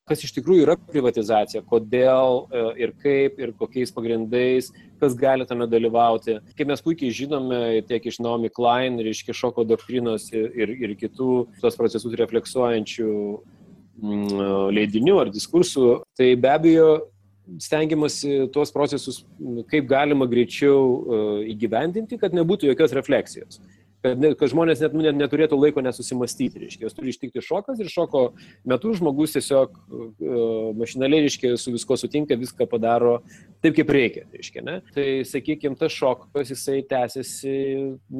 [0.07, 5.67] kas iš tikrųjų yra privatizacija, kodėl e, ir kaip ir kokiais pagrindais, kas gali tame
[5.69, 6.39] dalyvauti.
[6.57, 11.31] Kaip mes puikiai žinome, tiek iš Naomi Klein, reiškia šoko doktrinos ir, ir, ir kitų
[11.61, 14.41] tos procesus refleksuojančių mm,
[14.77, 16.89] leidinių ar diskursų, tai be abejo
[17.63, 19.21] stengiamasi tuos procesus
[19.71, 23.61] kaip galima greičiau e, įgyvendinti, kad nebūtų jokios refleksijos
[24.03, 27.87] kad, ne, kad žmonės net, net neturėtų laiko nesusimastyti, reiškia, jos turi ištikti šokas ir
[27.91, 28.21] šoko
[28.67, 29.79] metu žmogus tiesiog uh,
[30.77, 33.13] mašinaliai, reiškia, su visko sutinka, viską padaro
[33.63, 34.75] taip, kaip reikia, reiškia, ne?
[34.95, 37.55] Tai, sakykime, tas šokas jisai tęsiasi,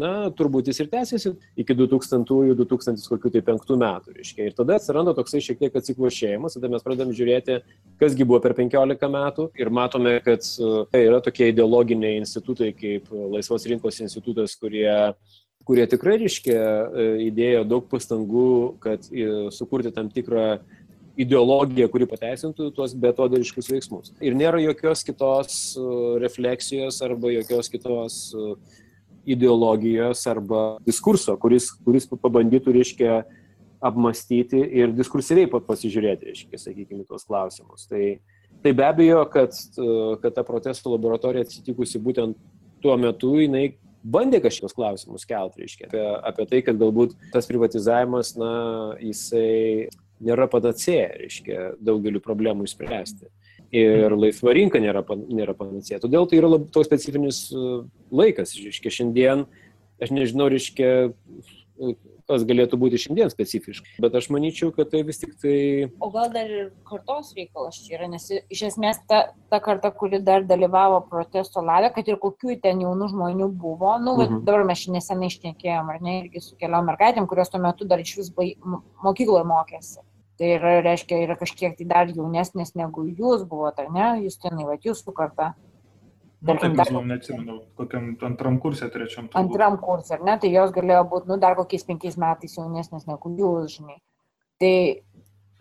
[0.02, 1.30] na, turbūt jis ir tęsiasi
[1.62, 4.42] iki 2000-2005 metų, reiškia.
[4.50, 7.54] Ir tada atsiranda toksai šiek tiek atsiklošėjimas, tada mes pradedam žiūrėti,
[8.02, 10.42] kasgi buvo per 15 metų ir matome, kad
[10.92, 14.90] tai yra tokie ideologiniai institutai kaip Laisvos rinkos institutas, kurie
[15.68, 18.50] kurie tikrai, reiškia, e, įdėjo daug pastangų,
[18.84, 20.62] kad e, sukurti tam tikrą
[21.20, 24.14] ideologiją, kuri pateisintų tuos betodariškus veiksmus.
[24.24, 25.88] Ir nėra jokios kitos e,
[26.24, 28.20] refleksijos arba jokios kitos
[29.28, 33.18] ideologijos arba diskurso, kuris, kuris pabandytų, reiškia,
[33.84, 37.84] apmastyti ir diskursyviai pasižiūrėti, reiškia, sakykime, tuos klausimus.
[37.92, 38.16] Tai,
[38.64, 39.54] tai be abejo, kad,
[40.24, 42.40] kad ta protestų laboratorija atsitikusi būtent
[42.82, 43.68] tuo metu, jinai
[44.14, 48.52] bandė kažkokius klausimus kelt, reiškia, apie, apie tai, kad galbūt tas privatizavimas, na,
[49.04, 49.90] jisai
[50.24, 53.30] nėra panacėja, reiškia, daugeliu problemų išspręsti.
[53.76, 56.00] Ir laisva rinka nėra, nėra panacėja.
[56.06, 57.82] Todėl tai yra labai toks specifinis uh,
[58.16, 59.44] laikas, reiškia, šiandien,
[60.02, 60.92] aš nežinau, reiškia,
[62.28, 63.98] kas galėtų būti šiandien specifiškai.
[64.04, 65.58] Bet aš manyčiau, kad tai vis tik tai...
[66.04, 70.20] O gal dar ir kartos reikalas čia yra, nes iš esmės ta, ta karta, kuri
[70.24, 74.44] dar dalyvavo protesto lavė, kad ir kokių ten jaunų žmonių buvo, nu, mhm.
[74.48, 78.04] dabar mes šiandien nesenai išnekėjom, ar ne, irgi su keliom mergaitėm, kurios tuo metu dar
[78.04, 78.32] iš vis
[79.06, 80.04] mokykloje mokėsi.
[80.38, 84.76] Tai yra, reiškia, yra kažkiek tai dar jaunesnės negu jūs buvote, ne, jūs tenai, va,
[84.84, 85.56] jūsų karta.
[86.40, 86.86] Nu, taip, dar...
[86.86, 89.26] žinau, neatsimenu, kokiam antram kursė, trečiam.
[89.26, 89.40] Turbūt.
[89.42, 93.32] Antram kursė, ar ne, tai jos galėjo būti, nu, dar kokiais penkiais metais jaunesnės negu
[93.40, 93.98] jūs, žinai.
[94.62, 94.74] Tai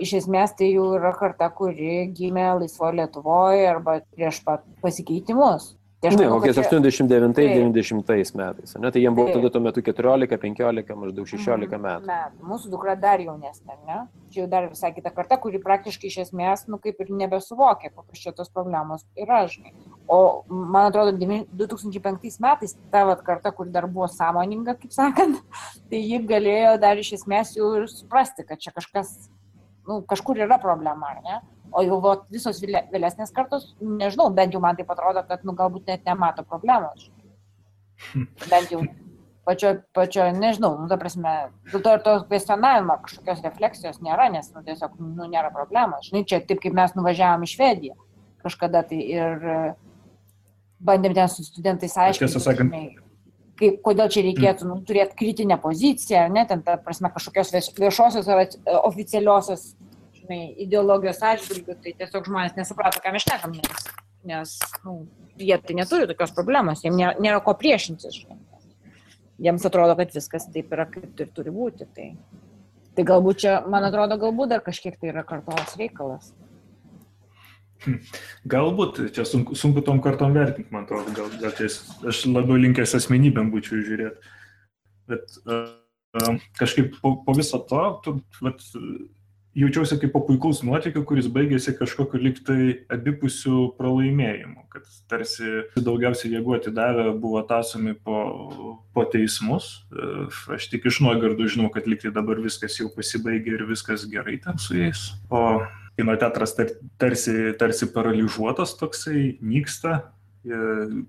[0.03, 5.73] iš esmės tai jau yra karta, kuri gimė laisvoje Lietuvoje arba prieš pat pasikeitimus.
[6.05, 7.97] Tai ne, kokiais 89-90
[8.37, 8.75] metais.
[8.77, 12.11] Ne, tai jiems buvo tada tuo metu 14, 15, maždaug 16 mhm, metų.
[12.11, 12.49] metų.
[12.53, 14.03] Mūsų dukra dar jaunesnė, ne?
[14.29, 18.27] Čia jau dar visai kita karta, kuri praktiškai iš esmės, nu, kaip ir nebesuvokia, kokios
[18.27, 19.73] čia tos problemos yra, žinai.
[20.09, 25.41] O man atrodo, 2005 metais ta vat, karta, kuri dar buvo sąmoninga, kaip sakant,
[25.91, 29.15] tai ji galėjo dar iš esmės jau ir suprasti, kad čia kažkas,
[29.89, 31.41] nu, kažkur yra problema, ar ne?
[31.75, 35.91] O jau vo, visos vėlesnės kartos, nežinau, bent jau man tai atrodo, kad nu, galbūt
[35.91, 37.11] net nemato problemos.
[38.53, 38.85] Bent jau
[39.49, 41.33] pačio, pačio nežinau, nu, ta prasme,
[41.73, 46.07] dėl to ir to kvestionavimo kažkokios refleksijos nėra, nes nu, tiesiog nu, nėra problemos.
[46.11, 47.97] Žinai, čia taip kaip mes nuvažiavom į Švediją
[48.47, 49.47] kažkada tai ir
[50.83, 53.03] bandėm ten su studentais aiškinti.
[53.57, 58.43] Kaip, kodėl čia reikėtų nu, turėti kritinę poziciją, ne, ten, ta prasme, kažkokios viešosios ar
[58.85, 59.71] oficialiosios
[60.27, 63.87] žinai, ideologijos atžvilgių, tai tiesiog žmonės nesuprato, ką mes šnekam, nes,
[64.27, 64.99] nes nu,
[65.39, 68.21] jie tai neturi tokios problemos, jiems nėra, nėra ko priešintis.
[68.23, 68.39] Žinai.
[69.47, 71.87] Jiems atrodo, kad viskas taip yra, kaip ir turi būti.
[71.97, 72.09] Tai,
[72.97, 76.33] tai galbūt čia, man atrodo, galbūt dar kažkiek tai yra kartos reikalas.
[78.53, 81.71] Galbūt, čia sunku, sunku tom kartom vertinti, man atrodo, gal, gal čia
[82.11, 84.33] aš labiau linkęs asmenybėm būčiau žiūrėti.
[85.07, 88.65] Bet uh, kažkaip po, po viso to, tu, vat,
[89.57, 96.59] jaučiausi kaip po puikaus nuotykio, kuris baigėsi kažkokiu liktai abipusių pralaimėjimų, kad tarsi daugiausiai jėgų
[96.59, 98.19] atidavę buvo tasomi po,
[98.93, 99.71] po teismus.
[100.53, 104.61] Aš tik iš nuogardų žinau, kad liktai dabar viskas jau pasibaigė ir viskas gerai ten
[104.61, 105.09] su jais.
[105.33, 105.63] O
[105.97, 106.55] kino teatras
[107.01, 109.99] tarsi, tarsi paralyžiuotas toksai, nyksta,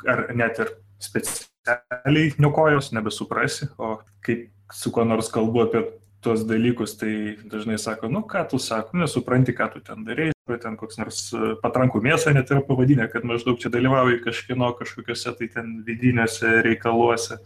[0.08, 0.74] ar net ir
[1.04, 5.84] specialiai niokojos, nebesuprasi, o kaip su kuo nors kalbu apie
[6.24, 10.78] tuos dalykus, tai dažnai sako, nu ką tu sako, nesupranti, ką tu ten darai, ten
[10.80, 15.50] koks nors e, patrankų mėsą net yra pavadinę, kad maždaug čia dalyvauji kažkieno kažkokiuose tai
[15.54, 17.38] ten vidinėse reikaluose.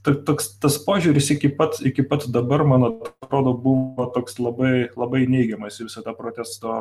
[0.00, 5.76] Toks, tas požiūris iki pat, iki pat dabar, man atrodo, buvo toks labai, labai neigiamas
[5.80, 6.76] į visą tą protesto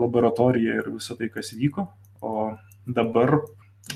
[0.00, 1.86] laboratoriją ir visą tai, kas vyko.
[2.26, 2.50] O
[2.90, 3.38] dabar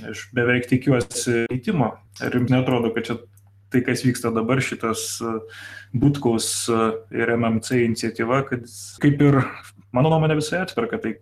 [0.06, 1.94] aš beveik tikiuosi keitimo.
[2.22, 3.18] Ar jums netrodo, kad čia
[3.74, 5.34] tai, kas vyksta dabar, šitas e,
[5.98, 6.80] Butkaus e,
[7.18, 8.68] ir MMC iniciatyva, kad
[9.02, 9.40] kaip ir,
[9.94, 11.16] mano nuomonė, visai atperka tai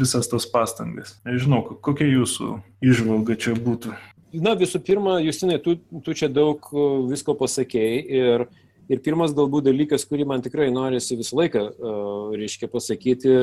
[0.00, 1.14] visas tas pastangas.
[1.28, 2.56] Nežinau, kokia jūsų
[2.90, 3.94] išvalga čia būtų.
[4.32, 8.46] Na, visų pirma, Justinai, tu, tu čia daug e, visko pasakėjai ir,
[8.88, 13.34] ir pirmas galbūt dalykas, kurį man tikrai norisi visą laiką, uh, reiškia, pasakyti,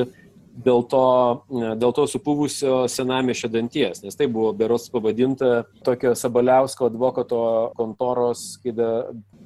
[0.50, 1.04] dėl to,
[1.78, 7.42] dėl to supuvusio senamiešio danties, nes tai buvo beros pavadinta tokio Sabaliausko advokato
[7.78, 8.74] kontoros, kai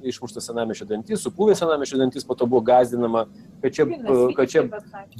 [0.05, 3.25] išmuštas senamiešio dantis, supuvęs senamiešio dantis, po to buvo gazdinama,
[3.61, 3.85] kad čia,
[4.37, 4.65] kad čia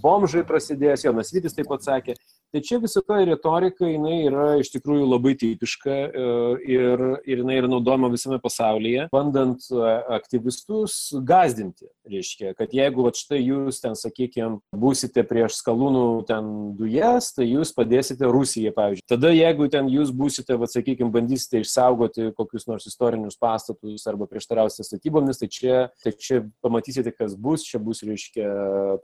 [0.01, 2.17] bomžai prasidės, Jonas Vytis taip pat sakė.
[2.53, 6.25] Tai čia visa ta retorika, jinai yra iš tikrųjų labai tipiška e,
[6.71, 9.81] ir, ir jinai yra naudojama visame pasaulyje, bandant e,
[10.15, 11.89] aktyvistus gazdinti.
[12.05, 17.73] Reiškia, kad jeigu va štai jūs ten, sakykime, būsite prieš skalūnų ten dujas, tai jūs
[17.75, 19.07] padėsite Rusijai, pavyzdžiui.
[19.09, 24.85] Tada jeigu ten jūs būsite, va sakykime, bandysite išsaugoti kokius nors istorinius pastatus arba prieštarausite
[24.85, 28.47] statybomis, tai čia, tai čia pamatysite, kas bus, čia bus, reiškia,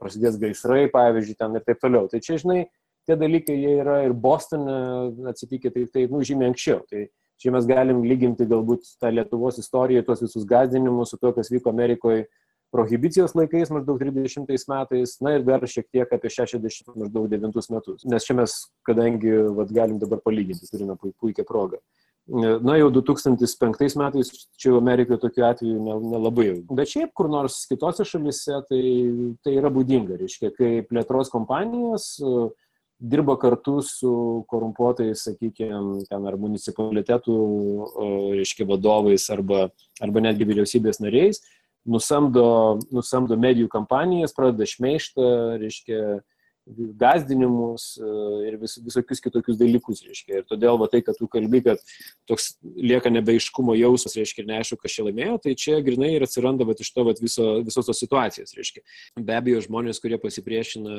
[0.00, 2.08] prasidės gaisrai, pavyzdžiui, ten ir taip toliau.
[2.08, 2.62] Tai čia, žinai,
[3.08, 4.76] tie dalykai jie yra ir Bostone
[5.30, 6.82] atsitikę, tai, tai nu, žymiai anksčiau.
[6.90, 7.06] Tai
[7.42, 11.72] čia mes galim lyginti galbūt tą Lietuvos istoriją, tuos visus gazdinimus su to, kas vyko
[11.72, 12.28] Amerikoje
[12.72, 18.06] prohibicijos laikais maždaug 30 metais, na ir dar šiek tiek apie 60 maždaug 9 metus.
[18.08, 18.54] Nes čia mes,
[18.88, 21.82] kadangi vat, galim dabar palyginti, turime puikią progą.
[22.62, 27.64] Na jau 2005 metais čia Amerikoje tokiu atveju nelabai ne, ne Bet šiaip kur nors
[27.66, 28.82] kitose šalise tai,
[29.42, 30.20] tai yra būdinga.
[30.20, 32.52] Reiškia, kai plėtros kompanijos uh,
[33.02, 34.12] dirba kartu su
[34.48, 37.38] korumpuotais, sakykime, ten ar municipalitetų,
[38.38, 39.66] reiškia, vadovais arba,
[40.02, 41.42] arba netgi vyriausybės nariais,
[41.82, 45.26] nusamdo, nusamdo medijų kampanijas, pradeda šmeištą,
[45.62, 46.02] reiškia,
[46.66, 48.08] gazdinimus e,
[48.48, 50.40] ir vis, visokius kitokius dalykus, reiškia.
[50.40, 51.82] Ir todėl va tai, kad tu kalbi, kad
[52.30, 56.66] toks lieka nebeiškumo jausmas, reiškia, ir neaišku, kas čia laimėjo, tai čia grinai ir atsiranda
[56.68, 58.84] va, iš to va, viso, visos tos situacijos, reiškia.
[59.18, 60.98] Be abejo, žmonės, kurie pasipriešina,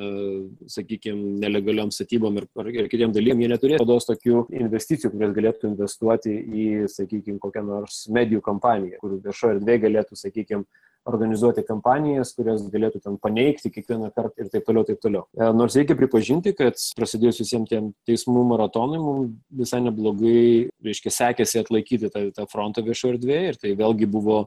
[0.76, 6.34] sakykime, nelegaliom statybom ir, ir kitiem dalykam, jie neturės tos tokių investicijų, kurias galėtų investuoti
[6.34, 10.68] į, sakykime, kokią nors medijų kampaniją, kur viešo erdvė galėtų, sakykime,
[11.10, 15.26] organizuoti kampanijas, kurias galėtų ten paneigti kiekvieną kartą ir taip toliau, taip toliau.
[15.36, 19.34] E, nors reikia pripažinti, kad prasidėjus visiems tiem teismų maratonui, mums
[19.64, 24.46] visai neblogai, reiškia, sekėsi atlaikyti tą, tą frontą viešo erdvėje ir tai vėlgi buvo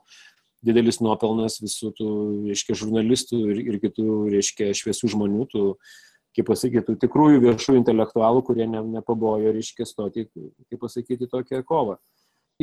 [0.67, 2.11] didelis nuopelnas visų tų,
[2.49, 5.67] reiškia, žurnalistų ir, ir kitų, reiškia, šviesių žmonių, tų,
[6.37, 12.01] kaip pasakyti, tikrųjų viešų intelektualų, kurie ne, nepabojo, reiškia, stoti, kaip pasakyti, tokią kovą.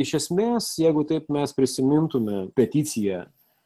[0.02, 3.22] Iš esmės, jeigu taip mes prisimintume peticiją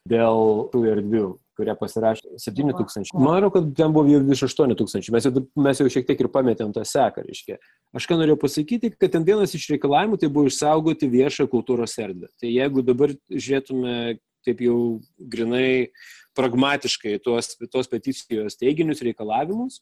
[0.08, 1.26] dėl tų erdvių,
[1.58, 3.18] kurią pasirašė 7 tūkstančiai.
[3.20, 5.14] Manau, kad ten buvo jau virš 8 tūkstančių.
[5.14, 7.58] Mes, jau, mes jau šiek tiek ir pametėm tą seką, reiškia.
[7.98, 12.30] Aš ką norėjau pasakyti, kad ten vienas iš reikalavimų tai buvo išsaugoti viešą kultūros erdvę.
[12.40, 14.78] Tai jeigu dabar žiūrėtume taip jau
[15.18, 15.90] grinai
[16.38, 19.80] pragmatiškai tuos, tuos peticijos teiginius reikalavimus,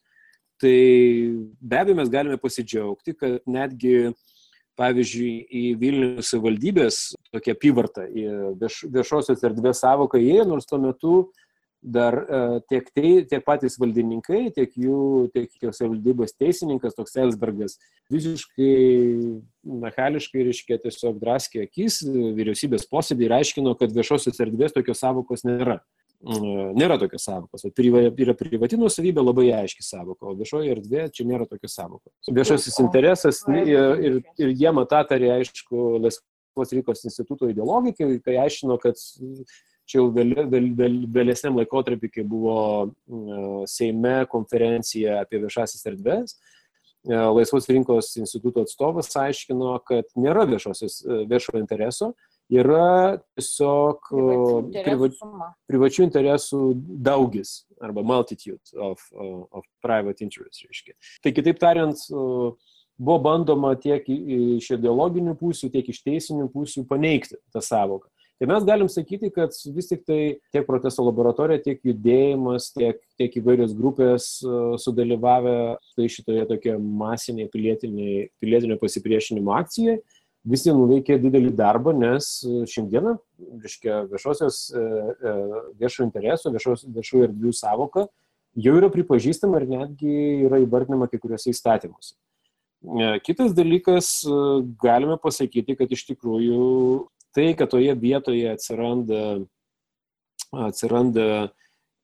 [0.60, 0.76] tai
[1.60, 4.14] be abejo mes galime pasidžiaugti, kad netgi
[4.76, 7.00] pavyzdžiui, į Vilnius valdybės
[7.34, 8.28] tokia apyvarta, į
[8.60, 11.16] vieš, viešosios erdvės savoką įėjo, nors tuo metu
[11.86, 15.00] dar e, tiek, tai, tiek patys valdininkai, tiek jų,
[15.34, 17.76] tiek jos valdybos teisininkas, toks Elsbergas,
[18.12, 18.72] visiškai
[19.84, 25.78] mechaniškai, reiškia, tiesiog draskė akis vyriausybės posėdį ir aiškino, kad viešosios erdvės tokios savokos nėra.
[26.26, 27.62] Nėra tokios savokos.
[27.70, 32.12] Yra privati nusavybė labai aiški savoka, o viešoji erdvė čia nėra tokios savokos.
[32.26, 38.78] Viešasis interesas ir, ir, ir jie matatarė, aišku, Laisvos rinkos instituto ideologai, kai, kai aiškino,
[38.82, 38.98] kad
[39.86, 42.58] čia jau vėl, vėl, vėl, vėlesniam laikotarpį, kai buvo
[43.70, 46.38] Seime konferencija apie viešasis erdvės,
[47.06, 52.16] Laisvos rinkos instituto atstovas aiškino, kad nėra viešosios, viešo intereso,
[52.52, 54.10] yra tiesiog
[54.76, 55.10] priva,
[55.70, 60.64] privačių interesų daugis arba multitude of, of private interests.
[60.64, 60.96] Reiškia.
[61.24, 62.00] Tai kitaip tariant,
[62.96, 68.08] buvo bandoma tiek iš ideologinių pusių, tiek iš teisinių pusių paneigti tą savoką.
[68.36, 70.20] Tai mes galim sakyti, kad vis tik tai
[70.52, 74.26] tiek protesto laboratorija, tiek judėjimas, tiek, tiek įvairios grupės
[74.82, 75.54] sudalyvavę
[75.96, 80.02] tai šitoje tokia masinėje pilietinio pasipriešinimo akcijoje
[80.46, 83.16] visi nuveikė didelį darbą, nes e, šiandieną,
[83.64, 85.34] reiškia, viešosios, e, e,
[85.80, 88.06] viešo intereso, viešos, viešų erdvių savoka
[88.56, 90.14] jau yra pripažįstama ir netgi
[90.46, 92.14] yra įvardinama kai kuriuose įstatymuose.
[93.26, 94.08] Kitas dalykas,
[94.80, 96.66] galime pasakyti, kad iš tikrųjų
[97.34, 99.22] tai, kad toje vietoje atsiranda,
[100.68, 101.26] atsiranda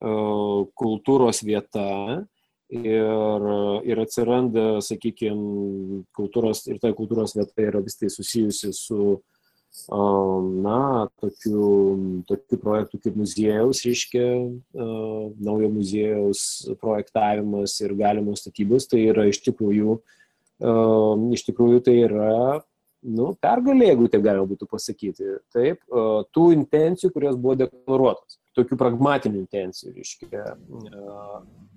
[0.02, 1.86] kultūros vieta,
[2.72, 3.50] ir,
[3.88, 9.20] ir atsiranda, sakykime, kultūros ir ta kultūros vieta yra vis tai susijusi su,
[9.90, 14.26] na, tokiu, tokiu projektu kaip muziejaus, reiškia,
[15.42, 16.42] naujo muziejaus
[16.80, 19.96] projektavimas ir galimos statybos, tai yra iš tikrųjų,
[21.36, 22.34] iš tikrųjų tai yra
[23.02, 25.38] nu, pergalė, jeigu taip galima būtų pasakyti.
[25.54, 25.82] Taip,
[26.36, 30.44] tų intencijų, kurios buvo deklaruotos, tokių pragmatinių intencijų, reiškia,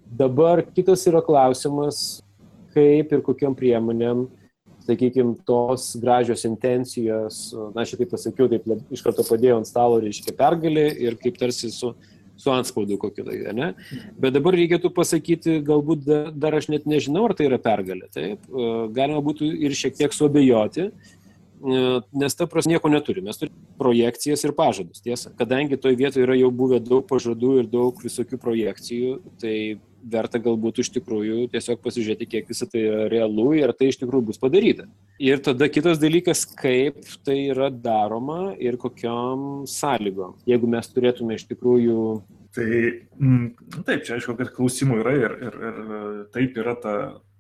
[0.06, 2.22] Dabar kitas yra klausimas,
[2.76, 4.28] kaip ir kokiam priemonėm,
[4.86, 10.86] sakykime, tos gražios intencijos, na, šitai pasakiau, taip iš karto padėjau ant stalo, reiškia pergalį
[11.08, 11.94] ir kaip tarsi su,
[12.38, 13.72] su anspaudu kokiu tai, ne?
[14.22, 18.10] Bet dabar reikėtų pasakyti, galbūt dar, aš net nežinau, ar tai yra pergalė.
[18.14, 18.46] Taip,
[18.96, 20.92] galima būtų ir šiek tiek suabejoti,
[21.62, 23.30] nes ta prasme nieko neturime.
[23.30, 25.34] Mes turime projekcijas ir pažadus, tiesa.
[25.40, 29.56] Kadangi toje vietoje yra jau buvę daug pažadų ir daug visokių projekcijų, tai
[30.06, 34.30] verta galbūt iš tikrųjų tiesiog pasižiūrėti, kiek visą tai yra realu ir tai iš tikrųjų
[34.30, 34.86] bus padaryta.
[35.18, 40.38] Ir tada kitas dalykas, kaip tai yra daroma ir kokiam sąlygom.
[40.50, 42.00] Jeigu mes turėtume iš tikrųjų
[42.56, 42.68] Tai
[43.20, 43.50] m,
[43.84, 45.80] taip, čia aišku, kad klausimų yra ir, ir, ir
[46.32, 46.94] taip yra ta,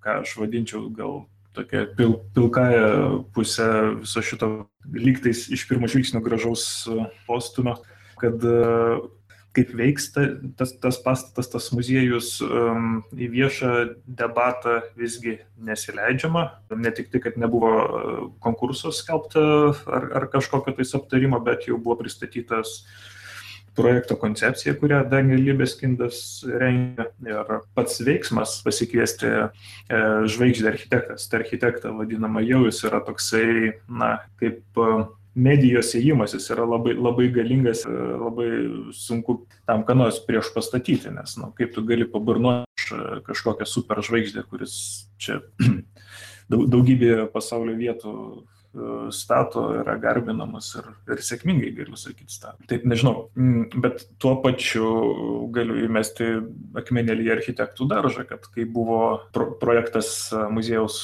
[0.03, 1.21] ką aš vadinčiau gal
[1.55, 3.67] tokia pil, pilkąją pusę
[4.01, 4.49] viso šito
[4.93, 6.85] lygtais iš pirmo žvilgsnio gražaus
[7.27, 7.77] postumio,
[8.21, 8.43] kad
[9.55, 10.25] kaip veiks ta,
[10.59, 13.71] tas, tas pastatas, tas muziejus um, į viešą
[14.03, 16.43] debatą visgi nesileidžiama.
[16.75, 17.71] Ne tik tai, kad nebuvo
[18.43, 23.14] konkurso skelbta ar, ar kažkokio tais aptarimo, bet jau buvo pristatytas uh,
[23.75, 27.09] projekto koncepcija, kurią Daniel Libeskindas rengia.
[27.25, 29.43] Ir pats veiksmas pasikviesti e,
[30.31, 34.89] žvaigždę architektą, tą architektą vadinamą jau jis yra toksai, na, kaip e,
[35.35, 38.49] medijos įėjimas, jis yra labai, labai galingas, e, labai
[38.95, 42.65] sunku tam ką nors prieš pastatyti, nes, na, kaip tu gali paburnuoti
[43.25, 44.75] kažkokią super žvaigždę, kuris
[45.19, 45.41] čia
[46.51, 48.13] daugybė pasaulio vietų
[49.15, 52.63] stato yra garbinamas ir, ir sėkmingai, galiu sakyti, stato.
[52.69, 54.87] Taip, nežinau, mm, bet tuo pačiu
[55.55, 56.31] galiu įmesti
[56.81, 59.01] akmenėlį į architektų daržą, kad kai buvo
[59.35, 60.09] pro projektas
[60.51, 60.97] muziejaus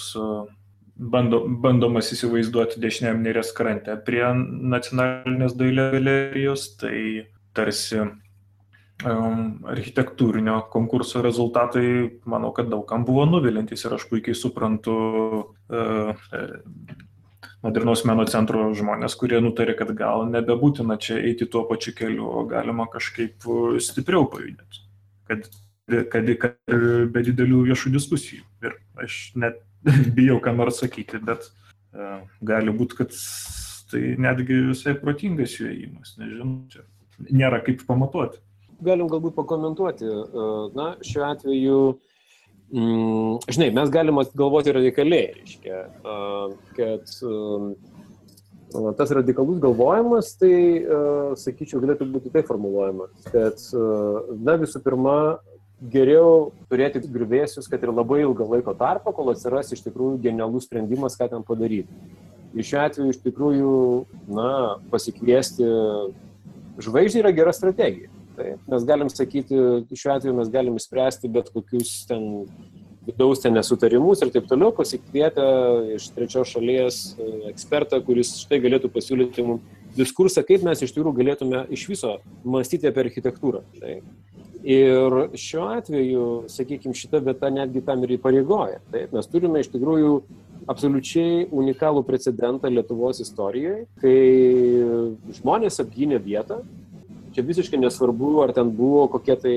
[1.01, 6.97] bando, bandomas įsivaizduoti dešiniam nerės krantę prie nacionalinės dailės galerijos, tai
[7.57, 11.86] tarsi um, architektūrinio konkurso rezultatai,
[12.30, 14.97] manau, kad daugam buvo nuvilintis ir aš puikiai suprantu
[15.41, 16.13] uh,
[17.66, 22.45] modernaus meno centro žmonės, kurie nutarė, kad gal nebebūtina čia eiti tuo pačiu keliu, o
[22.49, 23.45] galima kažkaip
[23.84, 24.86] stipriau pajudėti.
[25.30, 25.49] Kad,
[26.12, 26.78] kad, kad
[27.14, 28.45] be didelių viešų diskusijų.
[28.66, 29.62] Ir aš net
[30.18, 33.18] bijau ką nors sakyti, bet uh, gali būti, kad
[33.91, 36.86] tai netgi visai protingas jų ėjimas, nežinau, čia
[37.30, 38.39] nėra kaip pamatuoti.
[38.82, 40.07] Galim galbūt pakomentuoti.
[40.74, 42.11] Na, šiuo atveju uh,
[42.74, 45.82] mm, žinai, mes galime galvoti radikaliai, reiškia,
[46.78, 47.15] kad
[48.97, 50.55] tas radikalus galvojimas, tai,
[51.39, 53.63] sakyčiau, galėtų būti taip formuluojamas, kad,
[54.39, 55.17] na, visų pirma,
[55.82, 61.17] geriau turėti grįvėsius, kad ir labai ilgą laiko tarpą, kol atsiras iš tikrųjų genialus sprendimas,
[61.17, 61.89] ką ten padaryti.
[62.51, 63.76] Ir šiuo atveju iš tikrųjų,
[64.30, 64.51] na,
[64.91, 65.65] pasikviesti
[66.84, 68.11] žvaigždį yra gera strategija.
[68.38, 69.57] Tai mes galim sakyti,
[69.91, 72.45] šiuo atveju mes galim išspręsti bet kokius ten
[73.05, 75.45] vidaus ten nesutarimus ir taip toliau, pasikvietę
[75.95, 81.17] iš trečios šalies e, ekspertą, kuris štai galėtų pasiūlyti mums diskursą, kaip mes iš tikrųjų
[81.17, 83.63] galėtume iš viso mąstyti apie architektūrą.
[83.82, 83.97] Tai.
[84.61, 88.77] Ir šiuo atveju, sakykime, šita vieta netgi tam ir įpareigoja.
[88.93, 90.13] Taip, mes turime iš tikrųjų
[90.69, 96.61] absoliučiai unikalų precedentą Lietuvos istorijoje, kai žmonės apgynė vietą,
[97.36, 99.55] Čia visiškai nesvarbu, ar ten buvo kokie tai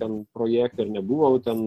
[0.00, 1.64] ten projektai, ar nebuvo, ten,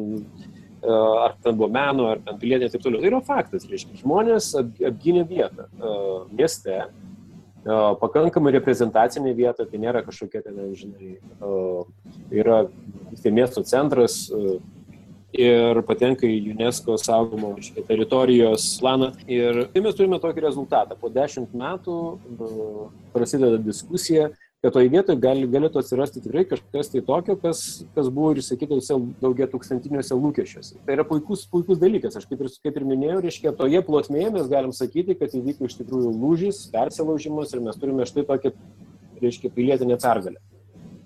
[0.83, 0.93] e,
[1.23, 3.01] ar ten buvo meno, ar ten pilietinė ir taip toliau.
[3.01, 10.05] Tai yra faktas, reiškia, žmonės apgynė vietą uh, mieste, uh, pakankamai reprezentacinė vieta, tai nėra
[10.05, 11.17] kažkokia ten, žinai,
[12.31, 12.63] yra
[13.23, 14.27] tai miesto centras,
[15.35, 17.53] ir patenka į UNESCO saugomo
[17.87, 19.11] teritorijos planą.
[19.29, 20.97] Ir tai mes turime tokį rezultatą.
[20.99, 21.97] Po dešimt metų
[23.13, 24.31] prasideda diskusija,
[24.67, 27.61] kad toje vietoje gali, galėtų atsirasti tikrai kažkas tai tokio, kas,
[27.95, 30.81] kas buvo ir išsakyta tose daugia tūkstantiniuose lūkesčiuose.
[30.83, 32.17] Tai yra puikus, puikus dalykas.
[32.19, 35.77] Aš kaip ir, kaip ir minėjau, reiškia, toje plotmėje mes galim sakyti, kad įvyko iš
[35.79, 38.51] tikrųjų lūžis, persilaužimas ir mes turime štai tokią,
[39.23, 40.43] reiškia, pilietinę pergalę.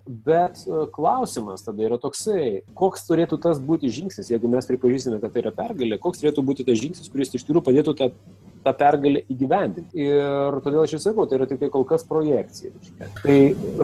[0.10, 5.36] Bet e, klausimas tada yra toksai, koks turėtų tas būti žingsnis, jeigu mes pripažįstame, kad
[5.36, 8.10] tai yra pergalė, koks turėtų būti tas žingsnis, kuris iš tikrųjų padėtų tą
[8.64, 10.06] tą pergalę įgyvendinti.
[10.06, 12.74] Ir todėl aš ir sakau, tai yra tik tai kol kas projekcija.
[13.22, 13.38] Tai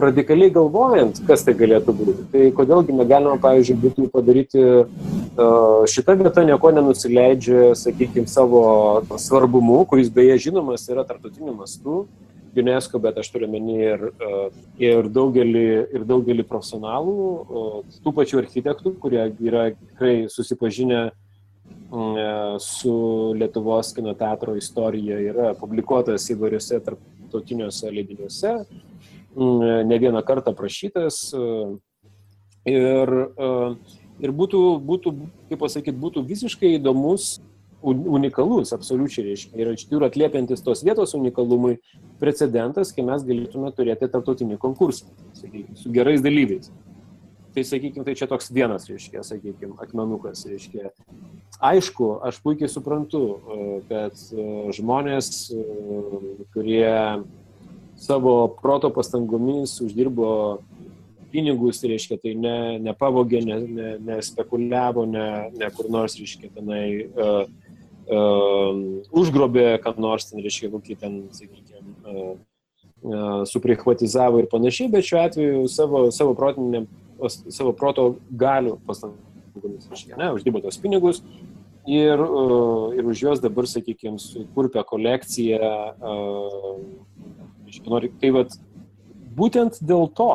[0.06, 4.64] radikaliai galvojant, kas tai galėtų būti, tai kodėlgi negalima, pavyzdžiui, būtų padaryti
[5.92, 8.62] šitą vietą nieko nenusileidžia, sakykime, savo
[9.18, 12.06] svarbumu, kuris beje žinomas yra tarptautiniu mastu.
[12.58, 14.00] UNESCO, bet aš turiu menį ir,
[14.82, 17.26] ir, daugelį, ir daugelį profesionalų,
[18.02, 21.27] tų pačių architektų, kurie yra tikrai susipažinę E,
[22.60, 28.54] su Lietuvos kino teatro istorija yra publikuotas įvairiuose tarptautiniuose leidiniuose,
[29.88, 31.20] ne vieną kartą prašytas.
[31.32, 31.44] E,
[32.68, 33.12] ir,
[34.20, 35.14] ir būtų, būtų
[35.48, 37.38] kaip pasakyti, būtų visiškai įdomus,
[37.80, 39.54] unikalus, absoliučiai reiškia.
[39.56, 41.78] Ir iš tikrųjų atliepiantis tos vietos unikalumui
[42.18, 45.06] precedentas, kai mes galėtume turėti tarptautinį konkursą,
[45.38, 46.72] su gerais dalyviais.
[47.54, 50.92] Tai sakykime, tai čia toks vienas, reiškia, sakykime, akmenukas, reiškia.
[51.64, 55.62] Aišku, aš puikiai suprantu, e, kad e, žmonės, e,
[56.54, 56.92] kurie
[57.98, 60.28] savo proto pastangomis uždirbo
[61.32, 65.26] pinigus, reiškia, tai ne, nepavogė, ne, ne, nespekuliavo, ne,
[65.58, 67.42] ne kur nors, reiškia, tenai uh,
[68.08, 68.78] uh,
[69.12, 72.32] užgrobė, kad nors ten, reiškia, kokį ten, sakykime, uh,
[73.02, 76.86] uh, suprihvatizavo ir panašiai, bet šiuo atveju savo, savo, protinė,
[77.26, 81.22] savo proto galių pastangomis, ne, uždirbo tos pinigus.
[81.88, 84.20] Ir, uh, ir už juos dabar, sakykime,
[84.52, 85.70] kurpia kolekciją.
[85.96, 88.52] Uh, nori, tai vad,
[89.38, 90.32] būtent dėl to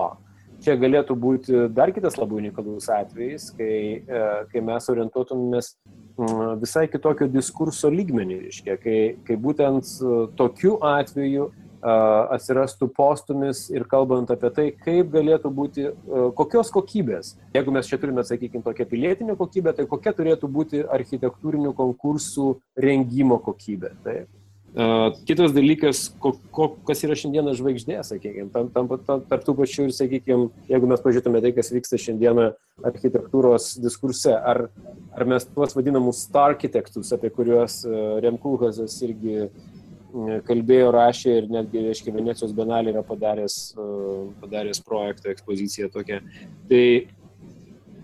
[0.63, 4.21] čia galėtų būti dar kitas labai unikalus atvejis, kai, e,
[4.51, 11.49] kai mes orientuotumėmės mm, visai kitokio diskurso lygmenį, reiškia, kai, kai būtent e, tokiu atveju
[11.49, 15.87] e, atsirastų postumis ir kalbant apie tai, kaip galėtų būti,
[16.37, 17.33] kokios kokybės.
[17.55, 23.41] Jeigu mes čia turime, sakykime, tokią pilietinę kokybę, tai kokia turėtų būti architektūrinių konkursų rengimo
[23.43, 23.93] kokybė.
[24.05, 24.31] Taip.
[25.27, 29.85] Kitas dalykas, ko, ko, kas yra šiandieną žvaigždė, sakykime, tam, tam, tam, tarp tų pačių
[29.85, 32.47] ir, sakykime, jeigu mes pažiūrėtume tai, kas vyksta šiandieną
[32.89, 34.71] architektūros diskurse, ar,
[35.13, 37.83] ar mes tuos vadinamus star architektus, apie kuriuos
[38.25, 39.51] Remkulhazas irgi
[40.47, 43.57] kalbėjo, rašė ir netgi, reiškia, Venecijos benalė yra padaręs,
[44.43, 46.21] padaręs projektą, ekspoziciją tokią.
[46.69, 46.85] Tai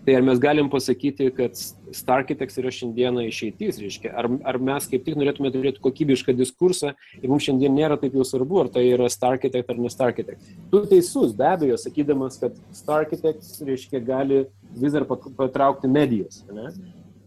[0.09, 1.57] Tai ar mes galim pasakyti, kad
[1.93, 7.27] Starkitex yra šiandieną išeitis, reiškia, ar, ar mes kaip tik norėtume turėti kokybišką diskursą ir
[7.29, 10.53] mums šiandien nėra taip jau svarbu, ar tai yra Starkitex ar ne Starkitex.
[10.71, 14.45] Tu teisus, be abejo, sakydamas, kad Starkitex, reiškia, gali
[14.79, 16.71] vis dar patraukti medijas, ne?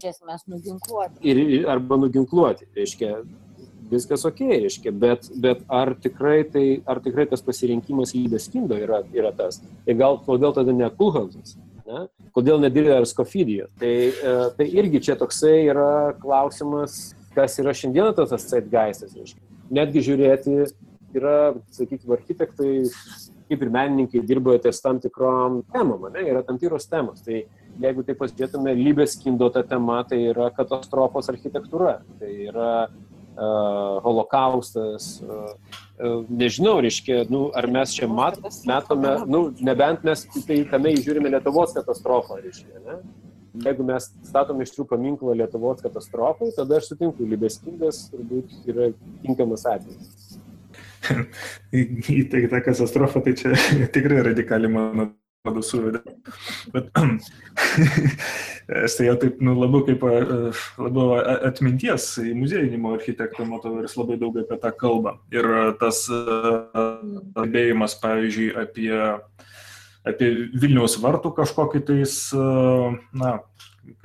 [0.00, 1.22] Iš esmės nuginkluoti.
[1.22, 3.14] Ir, arba nuginkluoti, reiškia,
[3.92, 9.02] viskas ok, reiškia, bet, bet ar, tikrai tai, ar tikrai tas pasirinkimas lybės kindo yra,
[9.14, 9.60] yra tas?
[9.86, 11.56] Ir gal kodėl tada ne Kulhausas?
[11.86, 12.06] Ne?
[12.36, 13.68] Kodėl nedirba ir skofidija?
[13.80, 15.90] Tai, e, tai irgi čia toksai yra
[16.22, 19.36] klausimas, kas yra šiandieną tas zeitgeistas.
[19.72, 20.56] Netgi žiūrėti,
[21.16, 22.70] yra, sakykime, architektai,
[23.48, 26.24] kaip ir menininkai dirba ties tam tikrom temom, ne?
[26.30, 27.20] yra tam tikros temos.
[27.24, 27.42] Tai
[27.82, 31.98] jeigu taip pasižiūrėtume, lybės kindo ta tema, tai yra katastrofos architektūra.
[32.20, 32.72] Tai yra
[34.04, 40.92] holokaustas, uh, nežinau, reiškia, nu, ar mes čia mat, matome, nu, nebent mes tai tame
[40.98, 42.98] įžiūrime Lietuvos katastrofą, reiškia, ne?
[43.62, 48.92] Jeigu mes statome iš tikrųjų paminklą Lietuvos katastrofai, tada aš sutinku, Libeskingas turbūt yra
[49.24, 50.38] tinkamas atvejis.
[51.72, 53.52] į tai tą katastrofą, tai čia
[53.94, 55.10] tikrai radikali mano
[55.42, 56.00] mano suvedė.
[56.70, 56.90] Bet
[58.84, 61.16] aš tai jau taip, nu, labiau kaip labiau
[61.48, 65.16] atminties į muziejinimo architektą matau ir jis labai daug apie tą kalbą.
[65.34, 65.48] Ir
[65.80, 66.04] tas
[67.34, 68.92] kalbėjimas, pavyzdžiui, apie,
[70.06, 70.30] apie
[70.62, 72.16] Vilniaus vartų kažkokį tais,
[73.10, 73.34] na,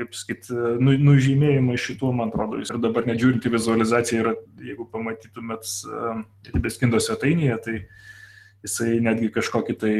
[0.02, 0.50] kaip sakyt,
[0.82, 4.36] nu, nužymėjimą šitų, man atrodo, ir dabar nedžiūrint į vizualizaciją, yra,
[4.66, 5.70] jeigu pamatytumėt
[6.66, 7.80] Beskindo svetainėje, tai
[8.66, 9.98] jisai netgi kažkokį tai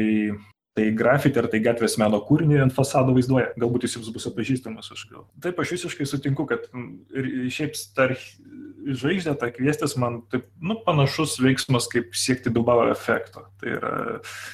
[0.78, 3.50] tai grafiti ar tai gatvės meno kūrinį ant fasado vaizduoja.
[3.58, 4.92] Galbūt jis jums bus atpažįstamas.
[4.94, 5.26] Aš gal.
[5.42, 6.68] Taip, aš visiškai sutinku, kad
[7.10, 8.14] ir šiaip tar
[8.88, 13.44] žvaigždė, ta kviestis man taip, nu, panašus veiksmas kaip siekti Bilbao efekto.
[13.58, 13.92] Tai yra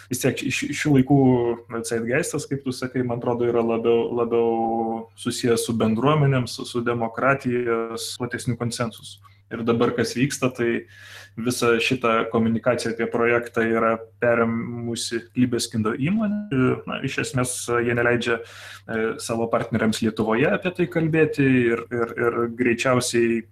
[0.08, 1.20] vis tiek šių laikų
[1.84, 4.48] Zeitgeistas, kaip tu sakai, man atrodo, yra labiau, labiau
[5.20, 9.20] susijęs su bendruomenėm, su, su demokratija, su platesniu konsensusu.
[9.52, 10.86] Ir dabar kas vyksta, tai
[11.36, 16.60] visa šita komunikacija apie projektą yra perėmusi Lybeskindo įmonė.
[16.88, 22.38] Na, iš esmės jie neleidžia e, savo partneriams Lietuvoje apie tai kalbėti ir, ir, ir
[22.56, 23.42] greičiausiai,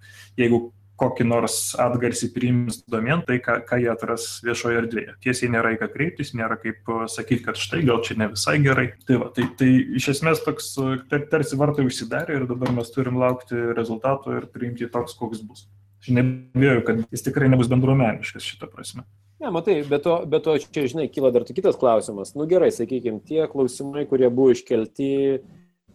[0.40, 0.68] jeigu
[1.03, 5.16] kokį nors atgarsį priims domien, tai ką, ką jie atras viešoje erdvėje.
[5.24, 8.93] Tiesiai nėra į ką kreiptis, nėra kaip sakyti, kad štai gal čia ne visai gerai.
[9.09, 10.74] Tai, va, tai, tai iš esmės toks
[11.11, 15.66] tar, tarsi vartai užsidarė ir dabar mes turim laukti rezultato ir priimti toks, koks bus.
[16.03, 19.05] Aš nebėjau, kad jis tikrai nebus bendruomeniškas šitą prasme.
[19.42, 22.34] Ne, matai, bet to, bet to čia, žinai, kyla dar kitas klausimas.
[22.38, 25.09] Nu gerai, sakykime, tie klausimai, kurie buvo iškelti,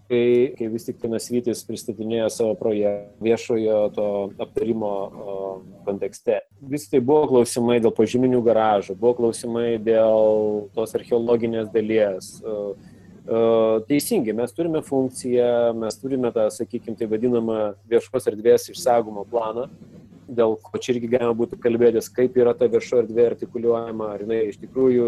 [0.07, 0.23] kai,
[0.55, 4.07] kai vis tik Nasvytis pristatinėjo savo projektą viešojo to
[4.43, 5.37] aptarimo o,
[5.87, 6.41] kontekste.
[6.59, 12.37] Vis tai buvo klausimai dėl požyminių garažų, buvo klausimai dėl tos archeologinės dalies.
[12.43, 12.75] O,
[13.87, 19.65] Teisingai, mes turime funkciją, mes turime tą, sakykime, tai vadinamą viešos erdvės išsaugomą planą,
[20.27, 24.41] dėl ko čia irgi galima būtų kalbėtis, kaip yra ta vieša erdvė artikuliuojama, ar jinai
[24.49, 25.07] iš tikrųjų,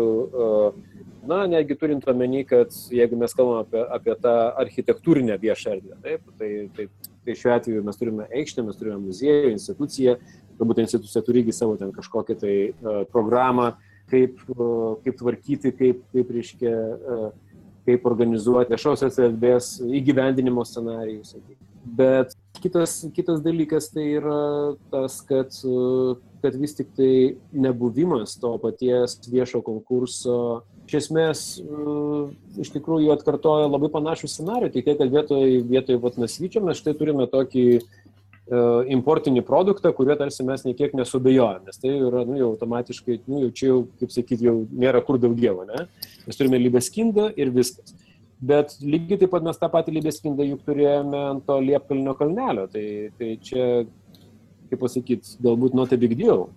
[1.28, 6.32] na, netgi turint omeny, kad jeigu mes kalbame apie, apie tą architektūrinę viešą erdvę, taip,
[6.40, 6.88] tai, tai,
[7.26, 10.16] tai šiuo atveju mes turime aikštę, mes turime muziejų, instituciją,
[10.60, 13.74] galbūt institucija turi irgi savo ten kažkokią tai uh, programą,
[14.12, 17.30] kaip, uh, kaip tvarkyti, kaip, kaip reiškia, uh,
[17.90, 21.36] kaip organizuoti viešosios erdvės įgyvendinimo scenarijus.
[22.00, 24.40] Bet kitas, kitas dalykas tai yra
[24.94, 25.56] tas, kad,
[26.44, 27.14] kad vis tik tai
[27.52, 31.42] nebuvimas to paties viešo konkurso iš esmės
[32.60, 36.96] iš tikrųjų atkartoja labai panašų scenarių, tik tiek, kad vietoj, vietoj vat, nasvyčio mes štai
[36.98, 37.66] turime tokį
[38.90, 43.50] importinį produktą, kurio tarsi mes niekiek nesubejojame, nes tai yra, nu, jau automatiškai, nu, jau
[43.54, 45.86] čia jau, kaip sakyti, jau nėra kur daugiau, ne?
[46.26, 47.94] Mes turime libeskindą ir viskas.
[48.40, 52.68] Bet lygiai taip pat mes tą patį libeskindą juk turėjome ant to liepkalnio kalnelio.
[52.72, 52.86] Tai,
[53.20, 53.66] tai čia,
[54.70, 56.48] kaip pasakyti, galbūt not a big deal.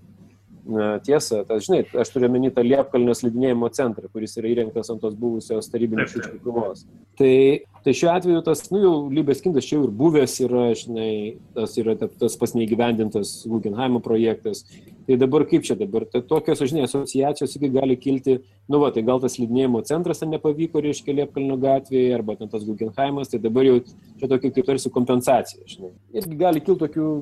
[0.63, 5.17] Tiesa, tas, žinai, aš turiu menį tą liepkalnio slidinėjimo centrą, kuris yra įrengtas ant tos
[5.19, 6.85] buvusios tarybinės šiukšlių krūvos.
[7.19, 7.35] Tai,
[7.83, 11.11] tai šiuo atveju tas, nu jau libeskindas čia jau ir buvęs yra, žinai,
[11.59, 14.63] tas yra tas pas neįgyvendintas Guggenheimo projektas.
[15.09, 16.07] Tai dabar kaip čia dabar?
[16.07, 18.39] Tai tokios, žinai, asociacijos iki gali kilti,
[18.71, 22.63] nu va, tai gal tas slidinėjimo centras ten nepavyko, reiškia, Liepkalnio gatvėje, arba ten tas
[22.69, 25.91] Guggenheimas, tai dabar jau čia tokia kaip tarsi kompensacija, žinai.
[26.15, 27.13] Irgi gali kilti tokių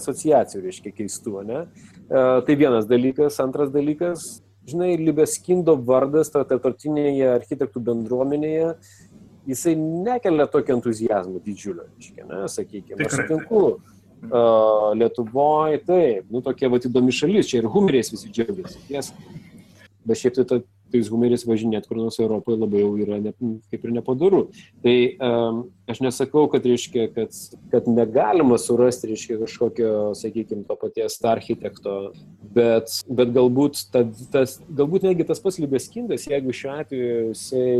[0.00, 1.66] asociacijų, reiškia, keistų, ne?
[2.08, 8.72] E, tai vienas dalykas, antras dalykas, žinai, Libeskindo vardas tarptautinėje architektų bendruomenėje,
[9.48, 13.62] jisai nekelia tokio entuzijazmo didžiulio, reiškia, ne, sakykime, aš sutinku.
[14.18, 19.14] Uh, Lietuvoje, taip, nu tokia va įdomi šalis, čia ir humeriais visi džiaugiasi, tiesa.
[20.02, 20.58] Bet šiaip tai ta,
[20.92, 23.32] tais humeriais važinėti kur nors Europoje labai jau yra ne,
[23.70, 24.42] kaip ir nepadaru.
[24.84, 24.96] Tai
[25.28, 27.36] um, aš nesakau, kad, reiškia, kad,
[27.72, 31.96] kad negalima surasti, reiškia, kažkokio, sakykime, to paties architekto,
[32.54, 37.72] bet, bet galbūt, ta, tas, galbūt netgi tas pats Libeskindas, jeigu šiuo atveju jisai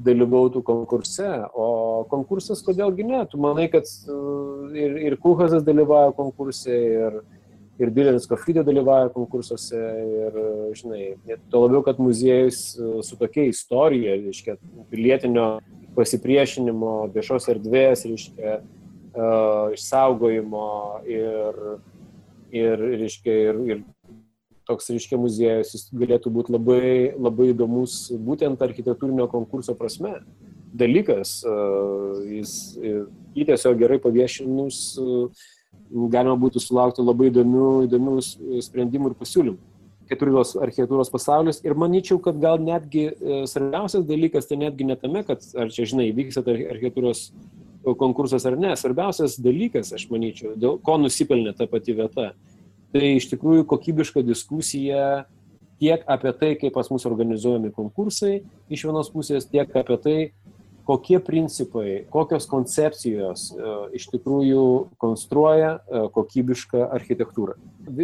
[0.00, 6.72] dalyvautų konkurse, o konkursas kodėlgi ne, tu manai, kad uh, ir, ir Kuhazas dalyvauja konkurse,
[6.72, 7.20] ir,
[7.80, 9.80] ir Bilenis Kofidė dalyvauja konkursuose,
[10.26, 10.40] ir,
[10.76, 11.04] žinai,
[11.52, 14.58] to labiau, kad muziejus uh, su tokia istorija, reiškia,
[14.92, 15.46] pilietinio
[15.96, 20.66] pasipriešinimo, viešos erdvės, reiškia, uh, išsaugojimo
[21.08, 21.64] ir,
[22.54, 23.82] ir, reiškia, ir, ir
[24.68, 30.20] toks, reiškia, muziejus, jis galėtų būti labai, labai įdomus būtent architektūrinio konkurso prasme.
[30.70, 31.40] Dalykas,
[32.30, 35.00] jis jį tiesiog gerai paviešinus,
[35.90, 38.16] galima būtų sulaukti labai įdomių, įdomių
[38.66, 39.58] sprendimų ir pasiūlymų.
[40.10, 45.22] Keturios architektūros pasaulis ir manyčiau, kad gal netgi e, svarbiausias dalykas tai netgi ne tame,
[45.26, 47.28] kad ar čia, žinai, vyksta architektūros
[47.98, 48.72] konkursas ar ne.
[48.76, 52.32] Svarbiausias dalykas, aš manyčiau, dėl ko nusipelnė ta pati vieta,
[52.90, 55.26] tai iš tikrųjų kokybiška diskusija
[55.80, 60.18] tiek apie tai, kaip pas mus organizuojami konkursai iš vienos pusės, tiek apie tai,
[60.86, 64.64] kokie principai, kokios koncepcijos e, iš tikrųjų
[65.00, 67.56] konstruoja e, kokybišką architektūrą.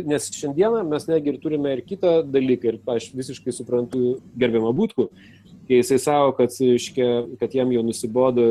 [0.06, 5.08] Nes šiandieną mes negi ir turime ir kitą dalyką, ir aš visiškai suprantu gerbiamą būtkų,
[5.66, 7.10] kai jisai savo, kad, iškia,
[7.40, 8.46] kad jam jau nusibodo,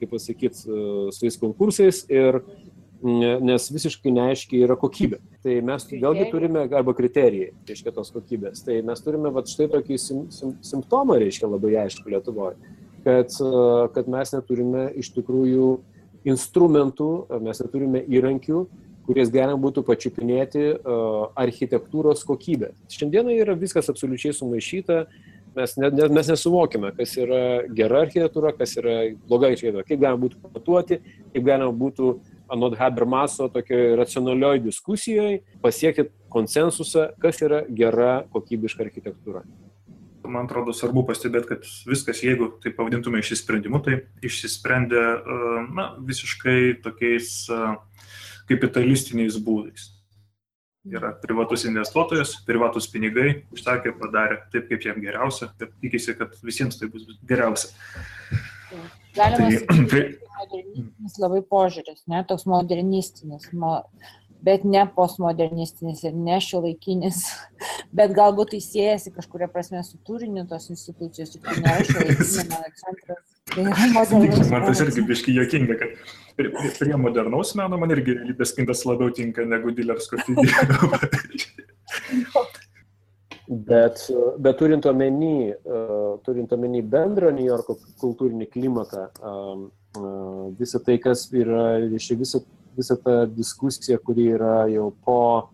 [0.00, 2.42] kaip pasakyti, su tais konkursais ir
[3.02, 5.18] nes visiškai neaiškiai yra kokybė.
[5.42, 8.62] Tai mes vėlgi turime, arba kriterijai, reiškia tos kokybės.
[8.66, 13.34] Tai mes turime va, štai tokį sim, sim, simptomą, reiškia labai aišku Lietuvoje, kad,
[13.94, 15.68] kad mes neturime iš tikrųjų
[16.28, 17.10] instrumentų,
[17.42, 18.64] mes neturime įrankių,
[19.06, 22.72] kuriais galima būtų pačiupinėti uh, architektūros kokybę.
[22.92, 25.00] Šiandieną yra viskas absoliučiai sumaišyta,
[25.56, 27.40] mes, ne, ne, mes nesuvokime, kas yra
[27.74, 28.96] gera architektūra, kas yra
[29.26, 31.00] bloga architektūra, kaip galima būtų pamatuoti,
[31.34, 32.12] kaip galima būtų
[32.52, 39.44] anot Habermaso tokioje racionalioj diskusijoje pasiekti konsensusą, kas yra gera kokybiška architektūra.
[40.22, 45.02] Man atrodo svarbu pastebėti, kad viskas, jeigu tai pavadintume išsisprendimu, tai išsisprendė
[45.74, 47.48] na, visiškai tokiais
[48.50, 49.90] kapitalistiniais būdais.
[50.82, 56.80] Yra privatus investuotojas, privatus pinigai, užsakė, padarė taip, kaip jam geriausia ir tikisi, kad visiems
[56.80, 57.70] tai bus geriausia.
[59.14, 60.02] Galima tai, sakyti, tai,
[60.42, 63.76] modernistinis labai požiūris, ne, toks modernistinis, mo,
[64.42, 67.22] bet ne postmodernistinis ir ne šiuolaikinis,
[67.98, 72.74] bet galbūt tai siejasi kažkuria prasme su turiniu tos institucijos, juk tai nėra šiuolaikinio meno
[72.82, 73.28] centras.
[73.52, 73.64] Tai
[74.48, 79.12] man tas irgi biški jokinga, kad prie, prie modernaus meno man irgi realybės kintas labiau
[79.14, 80.62] tinka negu dilersko figūra.
[83.52, 84.06] Bet,
[84.40, 85.52] bet turint omeny,
[86.24, 89.08] turint omeny bendrą New Yorko kultūrinį klimatą,
[90.56, 92.40] visą tai, kas yra, visą
[92.76, 95.50] visą tą diskusiją, kuri yra jau po,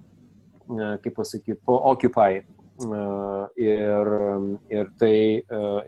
[0.69, 2.43] kaip pasakyti, po Occupy.
[3.59, 4.11] Ir,
[4.71, 5.15] ir, tai,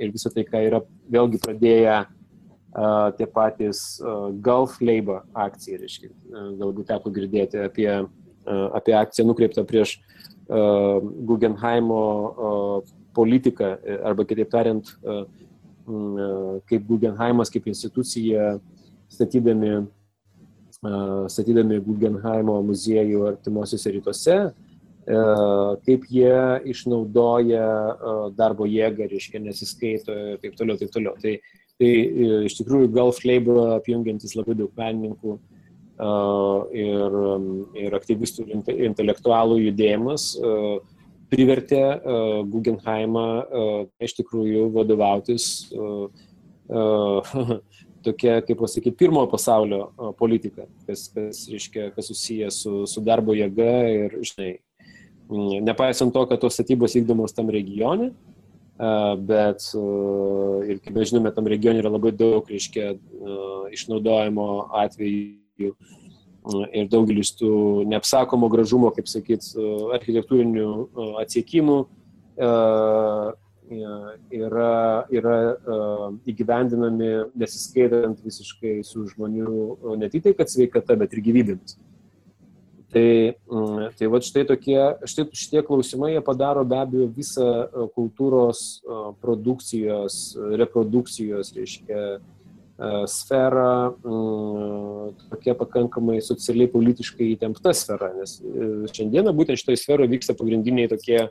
[0.03, 2.01] ir visą tai, ką yra vėlgi pradėję
[3.19, 4.01] tie patys
[4.43, 6.11] Gulf Labor akcija, reiškia,
[6.59, 7.91] galbūt teko girdėti apie,
[8.47, 9.99] apie akciją nukreiptą prieš
[10.51, 12.03] Guggenheimo
[13.15, 13.77] politiką,
[14.07, 14.91] arba kitaip tariant,
[16.71, 18.57] kaip Guggenheimas, kaip institucija,
[19.11, 19.87] statydami,
[20.81, 24.37] statydami Guggenheimo muziejų artimuosiuose rytuose,
[25.85, 26.37] kaip jie
[26.73, 27.65] išnaudoja
[28.37, 31.17] darbo jėgą, reiškia, nesiskaito ir taip toliau, taip toliau.
[31.21, 31.35] Tai,
[31.81, 31.91] tai
[32.49, 35.37] iš tikrųjų Gulf Labor apjungiantis labai daug menininkų
[36.81, 37.19] ir,
[37.85, 40.31] ir aktyvistų ir intelektualų judėjimas
[41.31, 41.83] privertė
[42.51, 43.27] Guggenheimą
[44.03, 45.69] iš tikrųjų vadovautis
[48.05, 53.71] tokia, kaip pasakyti, pirmojo pasaulio politika, kas, kas, reiškia, kas susijęs su, su darbo jėga
[53.95, 54.51] ir, žinai,
[55.67, 58.11] nepaisant to, kad tos statybos vykdomos tam regione,
[59.29, 59.67] bet
[60.67, 62.95] ir kaip mes žinome, tam regione yra labai daug, reiškia,
[63.77, 64.47] išnaudojimo
[64.83, 65.75] atvejų
[66.73, 67.53] ir daugelis tų
[67.91, 69.53] neapsakomo gražumo, kaip sakyt,
[69.99, 70.71] architektūrinių
[71.21, 71.79] atsiekimų
[73.71, 75.37] yra, yra
[76.29, 81.79] įgyvendinami nesiskaitant visiškai su žmonių ne tik tai, kad sveikata, bet ir gyvybėmis.
[82.91, 83.37] Tai,
[83.95, 87.47] tai va štai tokie, štai šitie klausimai jie padaro be abejo visą
[87.95, 88.83] kultūros
[89.23, 90.17] produkcijos,
[90.59, 92.03] reprodukcijos, reiškia,
[93.07, 93.93] sfera
[95.31, 98.39] tokia pakankamai socialiai politiškai įtempta sfera, nes
[98.97, 101.27] šiandieną būtent šitoje sferoje vyksta pagrindiniai tokie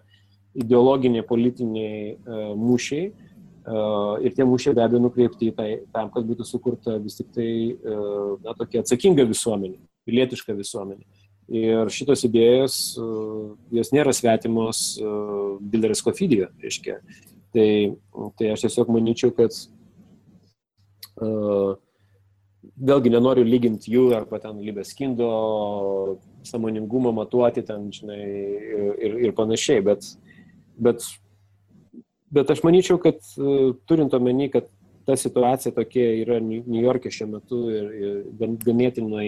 [0.60, 3.10] ideologiniai, politiniai mūšiai
[4.26, 7.50] ir tie mūšiai be abejo nukreipti į tai, tam, kad būtų sukurta vis tik tai
[8.42, 9.78] na, tokia atsakinga visuomenė,
[10.10, 11.04] pilietiška visuomenė.
[11.50, 12.74] Ir šitos idėjos,
[13.74, 14.82] jos nėra svetimos
[15.60, 17.00] Bilderis Kofidijo, reiškia.
[17.54, 17.70] Tai,
[18.38, 19.54] tai aš tiesiog manyčiau, kad
[22.80, 25.28] Vėlgi nenoriu lyginti jų arba ten Libeskindo
[26.48, 28.20] samoningumo matuoti ten, žinai,
[29.04, 30.06] ir, ir panašiai, bet,
[30.82, 31.06] bet,
[32.34, 33.22] bet aš manyčiau, kad
[33.90, 34.70] turint omeny, kad
[35.10, 39.28] ta situacija tokia yra New York'e šiuo metu ir, ir ganėtinai,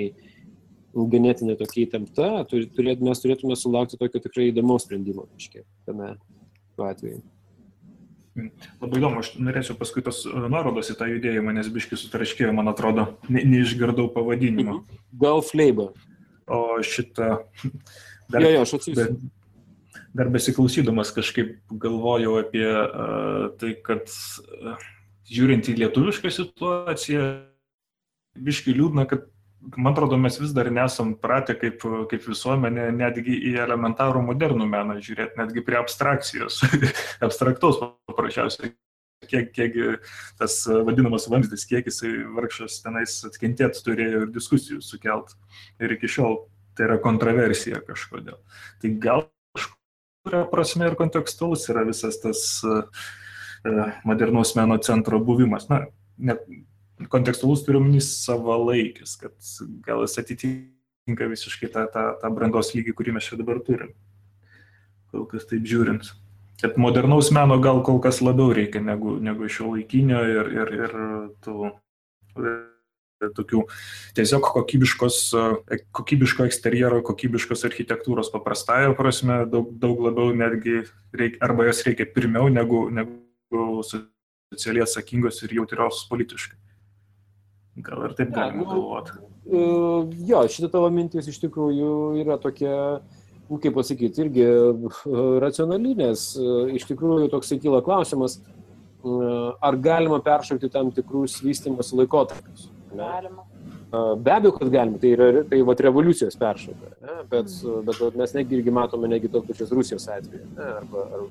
[0.94, 6.16] ganėtinai tokia įtempta, turėt, mes turėtume sulaukti tokio tikrai įdomaus sprendimo, aiškiai, tame
[6.82, 7.22] atveju.
[8.80, 12.72] Labai įdomu, aš norėčiau paskui tos e, nuorodos į tą judėjimą, nes biški sutraškėjo, man
[12.72, 14.78] atrodo, ne, neišgirdau pavadinimo.
[15.20, 15.92] Gulf Labor.
[16.48, 17.42] O šitą...
[18.32, 19.18] Dar, jo, jo, aš atsiųsiu.
[20.16, 24.90] Dar, besiklausydamas kažkaip galvojau apie uh, tai, kad uh,
[25.32, 27.28] žiūrint į lietuvišką situaciją,
[28.40, 29.28] biški liūdna, kad
[29.78, 34.98] man atrodo, mes vis dar nesam pratę kaip, kaip visuomenė netgi į elementarų modernų meną
[35.04, 36.62] žiūrėti, netgi prie abstrakcijos,
[37.28, 38.74] abstraktaus paprasčiausiai.
[39.30, 39.76] Kiek, kiek
[40.40, 45.36] tas vadinamas vamzdis, kiek jisai vargšas tenais atkentėt turėjo ir diskusijų sukelt.
[45.78, 46.40] Ir iki šiol
[46.74, 48.40] tai yra kontroversija kažkodėl.
[48.82, 49.28] Tai gal
[50.22, 52.84] kažkuria prasme ir kontekstualus yra visas tas uh,
[54.04, 55.68] modernaus meno centro buvimas.
[55.70, 55.86] Na,
[56.18, 56.46] net
[57.10, 59.34] kontekstualus turiu minį savalaikis, kad
[59.86, 63.96] gal jis atitinka visiškai tą, tą, tą brandos lygį, kurį mes čia dabar turim.
[65.12, 66.14] Kol kas taip žiūrint.
[66.62, 70.94] Kad modernaus meno gal kol kas labiau reikia negu, negu šio laikinio ir, ir, ir
[71.42, 71.74] tų
[73.38, 73.66] tokių
[74.18, 75.20] tiesiog kokybiškos,
[75.98, 80.82] kokybiško eksterjero, kokybiškos architektūros paprastąją prasme, daug, daug labiau netgi
[81.14, 86.58] reikia, arba jos reikia pirmiau negu, negu socialiai atsakingos ir jautrios politiškai.
[87.82, 89.20] Gal ir taip galima ja, galvoti.
[89.48, 89.62] Nu,
[90.28, 92.74] jo, šitą tavo mintis iš tikrųjų yra tokia,
[93.48, 94.48] nu, kaip pasakyti, irgi
[95.42, 96.26] racionali, nes
[96.76, 98.42] iš tikrųjų toks kyla klausimas,
[99.02, 102.70] ar galima peršokti tam tikrus vystimus laikotarpius.
[102.98, 103.46] Galima.
[103.92, 107.16] Be abejo, kad galima, tai yra tai vat, revoliucijos peršoka, ne?
[107.32, 107.90] bet, mm.
[107.90, 110.48] bet mes negi irgi matome negi tos pačios Rusijos atveju.
[110.56, 110.68] Ne?
[110.78, 111.26] Arba, ar,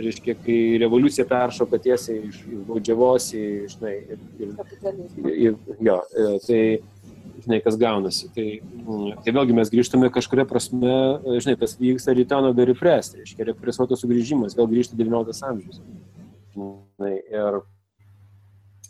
[0.00, 3.44] reiškia, kai revoliucija peršoka tiesiai iš, iš baudžiavos į,
[3.76, 6.60] žinai, ir, ir, ir, jo, e, tai,
[7.44, 8.30] žinai, kas gaunasi.
[8.34, 13.22] Tai, mm, tai vėlgi mes grįžtame kažkuria prasme, e, žinai, tas vyksta rytano dar represti,
[13.22, 15.78] reiškia, represuotas sugrįžimas, vėl grįžta 19 amžius.
[16.56, 17.62] Žinai, ir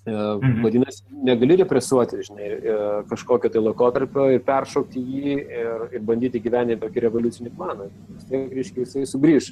[0.07, 0.63] Mhm.
[0.65, 2.77] Vadinasi, negali represuoti, žinai, e,
[3.11, 7.91] kažkokio tai laikotarpio ir peršokti jį ir, ir bandyti gyventi tokį revoliucinį planą.
[8.31, 9.51] Tiek, reiškia, jisai sugrįž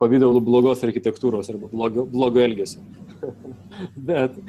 [0.00, 2.80] pavydalu blogos architektūros arba blogo, blogo elgesio.
[4.08, 4.40] bet,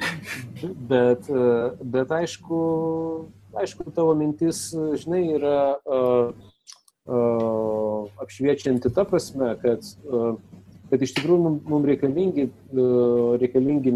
[0.88, 1.46] bet, e,
[1.84, 2.60] bet aišku,
[3.60, 6.32] aišku, tavo mintis, žinai, yra uh,
[7.08, 10.36] uh, apšviečianti ta prasme, kad, uh,
[10.90, 13.94] kad iš tikrųjų mums mum reikalingi, uh, reikalingi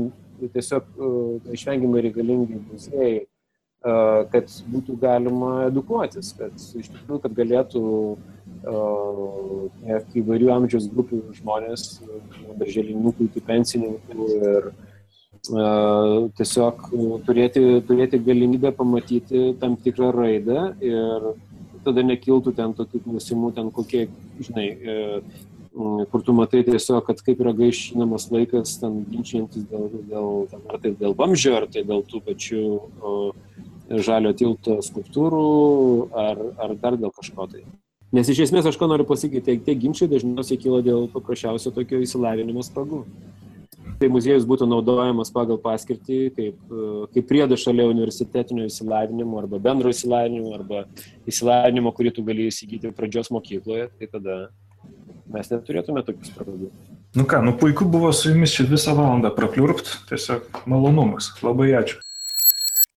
[0.49, 3.28] tiesiog uh, išvengiamai reikalingi muziejai, uh,
[4.32, 8.16] kad būtų galima edukuotis, kad iš tikrųjų, kad galėtų uh,
[10.22, 11.80] įvairių amžiaus grupių žmonės,
[12.61, 14.62] darželinukų iki pensininkų ir
[15.41, 16.74] tiesiog
[17.24, 21.32] turėti, turėti galimybę pamatyti tam tikrą raidą ir
[21.84, 24.09] tada nekiltų ten tokių klausimų, ten kokie,
[24.41, 25.20] žinai, e,
[26.10, 30.80] kur tu matai tiesiog, kad kaip yra gaišinamas laikas, ten ginčiantis dėl, dėl, ten, ar
[30.82, 33.14] tai dėl vamzdžio, ar tai dėl tų pačių o,
[33.90, 35.46] žalio tilto skulptūrų,
[36.26, 37.64] ar, ar dar dėl kažko tai.
[38.10, 42.64] Nes iš esmės aš ką noriu pasakyti, tie ginčiai dažniausiai kyla dėl paprasčiausio tokio įsilavinimo
[42.66, 43.04] spragų
[44.00, 49.92] tai muziejus būtų naudojamas pagal paskirtį kaip, e, kaip priedas šalia universitetinio įsilavinimo arba bendro
[49.92, 50.86] įsilavinimo arba
[51.28, 54.38] įsilavinimo, kurį tu gali įsigyti pradžios mokykloje, tai tada
[55.35, 56.70] mes neturėtume tokių spragų.
[57.18, 61.33] Nu ką, nu puiku buvo su jumis čia visą valandą prapliurpt, tiesiog malonumas.
[61.43, 61.99] Labai ačiū.